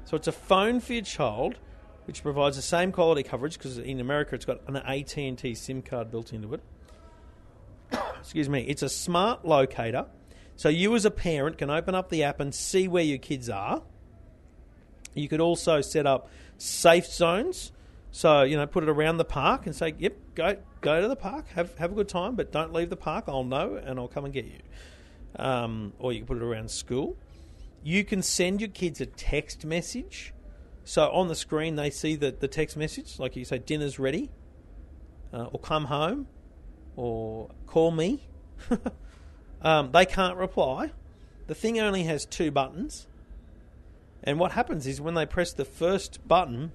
So 0.04 0.16
it's 0.16 0.28
a 0.28 0.32
phone 0.32 0.80
for 0.80 0.92
your 0.92 1.02
child, 1.02 1.58
which 2.06 2.22
provides 2.22 2.56
the 2.56 2.62
same 2.62 2.92
quality 2.92 3.22
coverage 3.22 3.56
because 3.58 3.78
in 3.78 4.00
America 4.00 4.34
it's 4.34 4.44
got 4.44 4.60
an 4.66 4.76
AT&T 4.76 5.54
SIM 5.54 5.82
card 5.82 6.10
built 6.10 6.32
into 6.32 6.54
it. 6.54 6.60
Excuse 8.20 8.48
me. 8.48 8.62
It's 8.62 8.82
a 8.82 8.88
smart 8.88 9.44
locator, 9.44 10.06
so 10.56 10.68
you 10.68 10.94
as 10.94 11.04
a 11.04 11.10
parent 11.10 11.58
can 11.58 11.70
open 11.70 11.94
up 11.94 12.08
the 12.08 12.24
app 12.24 12.40
and 12.40 12.54
see 12.54 12.88
where 12.88 13.04
your 13.04 13.18
kids 13.18 13.48
are. 13.48 13.82
You 15.14 15.28
could 15.28 15.40
also 15.40 15.80
set 15.80 16.06
up 16.06 16.28
safe 16.58 17.06
zones. 17.06 17.72
So 18.12 18.42
you 18.42 18.56
know, 18.56 18.66
put 18.66 18.82
it 18.82 18.88
around 18.88 19.18
the 19.18 19.24
park 19.24 19.66
and 19.66 19.74
say, 19.74 19.94
"Yep, 19.96 20.16
go 20.34 20.56
go 20.80 21.00
to 21.00 21.08
the 21.08 21.16
park, 21.16 21.46
have 21.54 21.76
have 21.78 21.92
a 21.92 21.94
good 21.94 22.08
time, 22.08 22.34
but 22.34 22.50
don't 22.50 22.72
leave 22.72 22.90
the 22.90 22.96
park. 22.96 23.24
I'll 23.28 23.44
know 23.44 23.76
and 23.76 23.98
I'll 23.98 24.08
come 24.08 24.24
and 24.24 24.34
get 24.34 24.46
you." 24.46 24.58
Um, 25.36 25.92
or 25.98 26.12
you 26.12 26.20
can 26.20 26.26
put 26.26 26.36
it 26.36 26.42
around 26.42 26.70
school. 26.70 27.16
You 27.82 28.04
can 28.04 28.22
send 28.22 28.60
your 28.60 28.70
kids 28.70 29.00
a 29.00 29.06
text 29.06 29.64
message. 29.64 30.34
So 30.84 31.10
on 31.10 31.28
the 31.28 31.34
screen, 31.34 31.76
they 31.76 31.90
see 31.90 32.16
the, 32.16 32.30
the 32.30 32.48
text 32.48 32.76
message, 32.76 33.18
like 33.18 33.36
you 33.36 33.44
say, 33.44 33.58
dinner's 33.58 33.98
ready, 33.98 34.30
uh, 35.32 35.44
or 35.44 35.60
come 35.60 35.86
home, 35.86 36.26
or 36.96 37.50
call 37.66 37.90
me. 37.90 38.28
um, 39.62 39.92
they 39.92 40.04
can't 40.04 40.36
reply. 40.36 40.92
The 41.46 41.54
thing 41.54 41.80
only 41.80 42.04
has 42.04 42.26
two 42.26 42.50
buttons. 42.50 43.06
And 44.22 44.38
what 44.38 44.52
happens 44.52 44.86
is 44.86 45.00
when 45.00 45.14
they 45.14 45.26
press 45.26 45.52
the 45.52 45.64
first 45.64 46.26
button, 46.26 46.72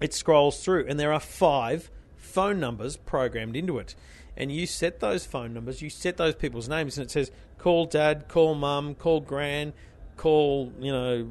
it 0.00 0.14
scrolls 0.14 0.62
through, 0.62 0.86
and 0.88 0.98
there 0.98 1.12
are 1.12 1.20
five 1.20 1.90
phone 2.16 2.60
numbers 2.60 2.96
programmed 2.96 3.56
into 3.56 3.78
it. 3.78 3.94
And 4.36 4.50
you 4.50 4.66
set 4.66 5.00
those 5.00 5.26
phone 5.26 5.52
numbers, 5.52 5.82
you 5.82 5.90
set 5.90 6.16
those 6.16 6.34
people's 6.34 6.68
names, 6.68 6.96
and 6.96 7.04
it 7.06 7.10
says 7.10 7.30
call 7.58 7.86
dad, 7.86 8.28
call 8.28 8.54
mum, 8.54 8.94
call 8.94 9.20
gran, 9.20 9.72
call, 10.16 10.72
you 10.80 10.92
know, 10.92 11.30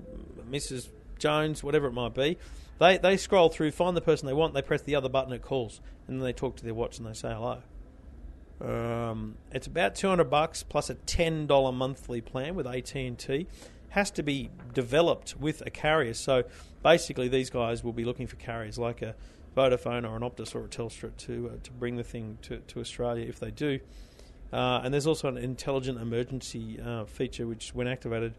Mrs. 0.49 0.89
Jones, 1.17 1.63
whatever 1.63 1.87
it 1.87 1.93
might 1.93 2.13
be. 2.13 2.37
They, 2.79 2.97
they 2.97 3.15
scroll 3.17 3.49
through, 3.49 3.71
find 3.71 3.95
the 3.95 4.01
person 4.01 4.25
they 4.25 4.33
want, 4.33 4.53
they 4.53 4.61
press 4.61 4.81
the 4.81 4.95
other 4.95 5.09
button, 5.09 5.31
it 5.33 5.43
calls, 5.43 5.81
and 6.07 6.19
then 6.19 6.25
they 6.25 6.33
talk 6.33 6.55
to 6.57 6.63
their 6.63 6.73
watch 6.73 6.97
and 6.97 7.07
they 7.07 7.13
say 7.13 7.31
hello. 7.31 7.61
Um, 8.59 9.37
it's 9.51 9.67
about 9.67 9.95
two 9.95 10.07
hundred 10.07 10.29
bucks 10.29 10.63
plus 10.63 10.89
a 10.89 10.95
ten 10.95 11.47
dollar 11.47 11.71
monthly 11.71 12.21
plan 12.21 12.55
with 12.55 12.67
AT 12.67 12.93
and 12.95 13.17
T. 13.17 13.47
Has 13.89 14.11
to 14.11 14.23
be 14.23 14.49
developed 14.73 15.35
with 15.39 15.61
a 15.65 15.69
carrier. 15.69 16.13
So 16.13 16.43
basically, 16.83 17.27
these 17.27 17.49
guys 17.49 17.83
will 17.83 17.91
be 17.91 18.05
looking 18.05 18.27
for 18.27 18.35
carriers 18.35 18.77
like 18.77 19.01
a 19.01 19.15
Vodafone 19.57 20.09
or 20.09 20.15
an 20.15 20.21
Optus 20.21 20.55
or 20.55 20.65
a 20.65 20.67
Telstra 20.67 21.15
to 21.17 21.51
uh, 21.53 21.57
to 21.63 21.71
bring 21.71 21.97
the 21.97 22.03
thing 22.03 22.37
to, 22.43 22.57
to 22.59 22.79
Australia 22.79 23.25
if 23.27 23.39
they 23.39 23.51
do. 23.51 23.79
Uh, 24.53 24.81
and 24.83 24.93
there's 24.93 25.07
also 25.07 25.27
an 25.27 25.37
intelligent 25.37 25.99
emergency 25.99 26.79
uh, 26.79 27.05
feature 27.05 27.47
which, 27.47 27.73
when 27.73 27.87
activated, 27.87 28.33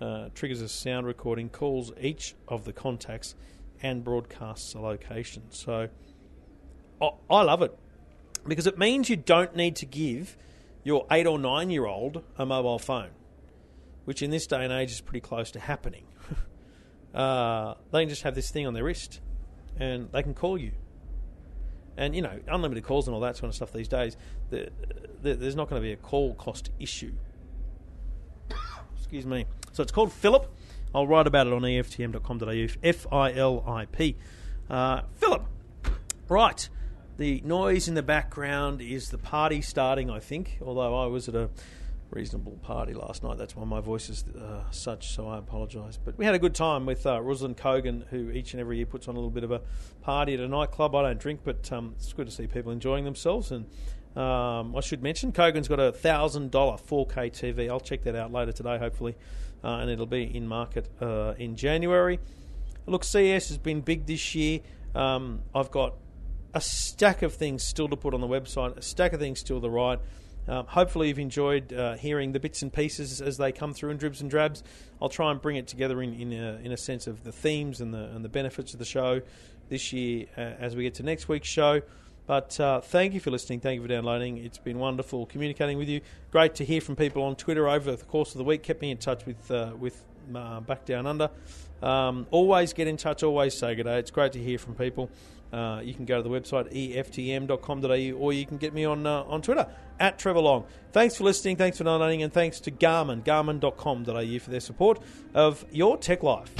uh, 0.00 0.28
triggers 0.34 0.60
a 0.60 0.68
sound 0.68 1.06
recording, 1.06 1.48
calls 1.48 1.92
each 2.00 2.34
of 2.48 2.64
the 2.64 2.72
contacts, 2.72 3.34
and 3.82 4.04
broadcasts 4.04 4.74
a 4.74 4.80
location. 4.80 5.44
So 5.50 5.88
I, 7.00 7.10
I 7.28 7.42
love 7.42 7.62
it 7.62 7.76
because 8.46 8.66
it 8.66 8.78
means 8.78 9.10
you 9.10 9.16
don't 9.16 9.54
need 9.56 9.76
to 9.76 9.86
give 9.86 10.36
your 10.84 11.06
eight 11.10 11.26
or 11.26 11.38
nine 11.38 11.70
year 11.70 11.86
old 11.86 12.22
a 12.36 12.46
mobile 12.46 12.78
phone, 12.78 13.10
which 14.04 14.22
in 14.22 14.30
this 14.30 14.46
day 14.46 14.64
and 14.64 14.72
age 14.72 14.90
is 14.90 15.00
pretty 15.00 15.20
close 15.20 15.50
to 15.52 15.60
happening. 15.60 16.04
uh, 17.14 17.74
they 17.92 18.02
can 18.02 18.08
just 18.08 18.22
have 18.22 18.34
this 18.34 18.50
thing 18.50 18.66
on 18.66 18.74
their 18.74 18.84
wrist 18.84 19.20
and 19.78 20.10
they 20.12 20.22
can 20.22 20.34
call 20.34 20.58
you. 20.58 20.72
And, 21.96 22.14
you 22.14 22.22
know, 22.22 22.40
unlimited 22.48 22.84
calls 22.84 23.08
and 23.08 23.14
all 23.14 23.20
that 23.20 23.36
sort 23.36 23.48
of 23.48 23.54
stuff 23.54 23.72
these 23.72 23.88
days, 23.88 24.16
the, 24.48 24.70
the, 25.20 25.34
there's 25.34 25.56
not 25.56 25.68
going 25.68 25.82
to 25.82 25.86
be 25.86 25.92
a 25.92 25.96
call 25.96 26.34
cost 26.34 26.70
issue. 26.78 27.12
Excuse 28.96 29.26
me. 29.26 29.44
So 29.72 29.82
it's 29.82 29.92
called 29.92 30.10
FiLIP. 30.10 30.46
I'll 30.94 31.06
write 31.06 31.26
about 31.26 31.46
it 31.46 31.52
on 31.52 31.62
EFTM.com.au. 31.62 32.66
F 32.82 33.06
I 33.12 33.32
L 33.32 33.64
I 33.66 33.86
P. 33.86 34.16
Uh, 34.68 35.02
FiLIP. 35.20 35.44
Right. 36.28 36.68
The 37.16 37.42
noise 37.44 37.86
in 37.86 37.94
the 37.94 38.02
background 38.02 38.80
is 38.80 39.10
the 39.10 39.18
party 39.18 39.60
starting, 39.60 40.08
I 40.08 40.20
think, 40.20 40.58
although 40.64 40.96
I 40.96 41.06
was 41.06 41.28
at 41.28 41.34
a 41.34 41.50
reasonable 42.10 42.58
party 42.62 42.92
last 42.92 43.22
night. 43.22 43.38
That's 43.38 43.54
why 43.54 43.64
my 43.64 43.80
voice 43.80 44.08
is 44.08 44.24
uh, 44.28 44.70
such, 44.70 45.14
so 45.14 45.28
I 45.28 45.38
apologise. 45.38 45.98
But 46.02 46.18
we 46.18 46.24
had 46.24 46.34
a 46.34 46.38
good 46.38 46.54
time 46.54 46.86
with 46.86 47.06
uh, 47.06 47.20
Ruslan 47.20 47.56
Kogan, 47.56 48.06
who 48.08 48.30
each 48.30 48.52
and 48.52 48.60
every 48.60 48.76
year 48.78 48.86
puts 48.86 49.08
on 49.08 49.14
a 49.14 49.18
little 49.18 49.30
bit 49.30 49.44
of 49.44 49.52
a 49.52 49.60
party 50.02 50.34
at 50.34 50.40
a 50.40 50.48
nightclub. 50.48 50.94
I 50.94 51.02
don't 51.02 51.20
drink, 51.20 51.40
but 51.44 51.70
um, 51.72 51.94
it's 51.96 52.12
good 52.12 52.26
to 52.26 52.32
see 52.32 52.46
people 52.46 52.72
enjoying 52.72 53.04
themselves. 53.04 53.52
And 53.52 53.66
um, 54.16 54.74
I 54.76 54.80
should 54.80 55.02
mention, 55.02 55.32
Kogan's 55.32 55.68
got 55.68 55.78
a 55.78 55.92
$1,000 55.92 56.50
4K 56.50 57.14
TV. 57.14 57.68
I'll 57.68 57.80
check 57.80 58.02
that 58.04 58.16
out 58.16 58.32
later 58.32 58.52
today, 58.52 58.78
hopefully, 58.78 59.16
and 59.62 59.90
it'll 59.90 60.06
be 60.06 60.24
in 60.24 60.46
market 60.46 60.88
uh, 61.00 61.34
in 61.38 61.56
January. 61.56 62.18
Look, 62.86 63.04
CES 63.04 63.48
has 63.48 63.58
been 63.58 63.80
big 63.82 64.06
this 64.06 64.34
year. 64.34 64.60
Um, 64.94 65.42
I've 65.54 65.70
got 65.70 65.94
a 66.54 66.60
stack 66.60 67.22
of 67.22 67.34
things 67.34 67.62
still 67.62 67.88
to 67.88 67.96
put 67.96 68.14
on 68.14 68.20
the 68.20 68.26
website, 68.26 68.76
a 68.76 68.82
stack 68.82 69.12
of 69.12 69.20
things 69.20 69.40
still 69.40 69.60
to 69.60 69.68
write. 69.68 70.00
Um, 70.48 70.66
hopefully, 70.66 71.08
you've 71.08 71.18
enjoyed 71.18 71.72
uh, 71.72 71.94
hearing 71.94 72.32
the 72.32 72.40
bits 72.40 72.62
and 72.62 72.72
pieces 72.72 73.20
as 73.20 73.36
they 73.36 73.52
come 73.52 73.72
through 73.74 73.90
in 73.90 73.98
dribs 73.98 74.20
and 74.20 74.30
drabs. 74.30 74.62
I'll 75.00 75.08
try 75.08 75.30
and 75.30 75.40
bring 75.40 75.56
it 75.56 75.68
together 75.68 76.02
in, 76.02 76.14
in, 76.14 76.32
a, 76.32 76.58
in 76.64 76.72
a 76.72 76.76
sense 76.76 77.06
of 77.06 77.22
the 77.22 77.32
themes 77.32 77.80
and 77.80 77.94
the, 77.94 78.04
and 78.04 78.24
the 78.24 78.28
benefits 78.28 78.72
of 78.72 78.78
the 78.78 78.84
show 78.84 79.20
this 79.68 79.92
year 79.92 80.26
uh, 80.36 80.40
as 80.40 80.74
we 80.74 80.82
get 80.82 80.94
to 80.94 81.02
next 81.02 81.28
week's 81.28 81.48
show. 81.48 81.82
But 82.30 82.60
uh, 82.60 82.80
thank 82.80 83.12
you 83.12 83.18
for 83.18 83.32
listening. 83.32 83.58
Thank 83.58 83.78
you 83.78 83.82
for 83.82 83.88
downloading. 83.88 84.38
It's 84.38 84.56
been 84.56 84.78
wonderful 84.78 85.26
communicating 85.26 85.78
with 85.78 85.88
you. 85.88 86.00
Great 86.30 86.54
to 86.54 86.64
hear 86.64 86.80
from 86.80 86.94
people 86.94 87.24
on 87.24 87.34
Twitter 87.34 87.68
over 87.68 87.96
the 87.96 88.04
course 88.04 88.30
of 88.30 88.38
the 88.38 88.44
week. 88.44 88.62
Kept 88.62 88.80
me 88.80 88.92
in 88.92 88.98
touch 88.98 89.26
with 89.26 89.50
uh, 89.50 89.72
with 89.76 90.04
uh, 90.32 90.60
Back 90.60 90.84
Down 90.84 91.08
Under. 91.08 91.28
Um, 91.82 92.28
always 92.30 92.72
get 92.72 92.86
in 92.86 92.96
touch. 92.96 93.24
Always 93.24 93.58
say 93.58 93.74
good 93.74 93.82
day. 93.82 93.98
It's 93.98 94.12
great 94.12 94.30
to 94.34 94.38
hear 94.38 94.58
from 94.58 94.76
people. 94.76 95.10
Uh, 95.52 95.80
you 95.82 95.92
can 95.92 96.04
go 96.04 96.22
to 96.22 96.22
the 96.22 96.28
website 96.28 96.72
eftm.com.au 96.72 98.16
or 98.16 98.32
you 98.32 98.46
can 98.46 98.58
get 98.58 98.74
me 98.74 98.84
on 98.84 99.08
uh, 99.08 99.24
on 99.24 99.42
Twitter 99.42 99.66
at 99.98 100.16
Trevor 100.16 100.38
Long. 100.38 100.66
Thanks 100.92 101.16
for 101.16 101.24
listening, 101.24 101.56
thanks 101.56 101.78
for 101.78 101.82
downloading, 101.82 102.22
and 102.22 102.32
thanks 102.32 102.60
to 102.60 102.70
Garmin, 102.70 103.24
garmin.com.au 103.24 104.38
for 104.38 104.50
their 104.50 104.60
support 104.60 105.02
of 105.34 105.64
your 105.72 105.96
tech 105.96 106.22
life. 106.22 106.54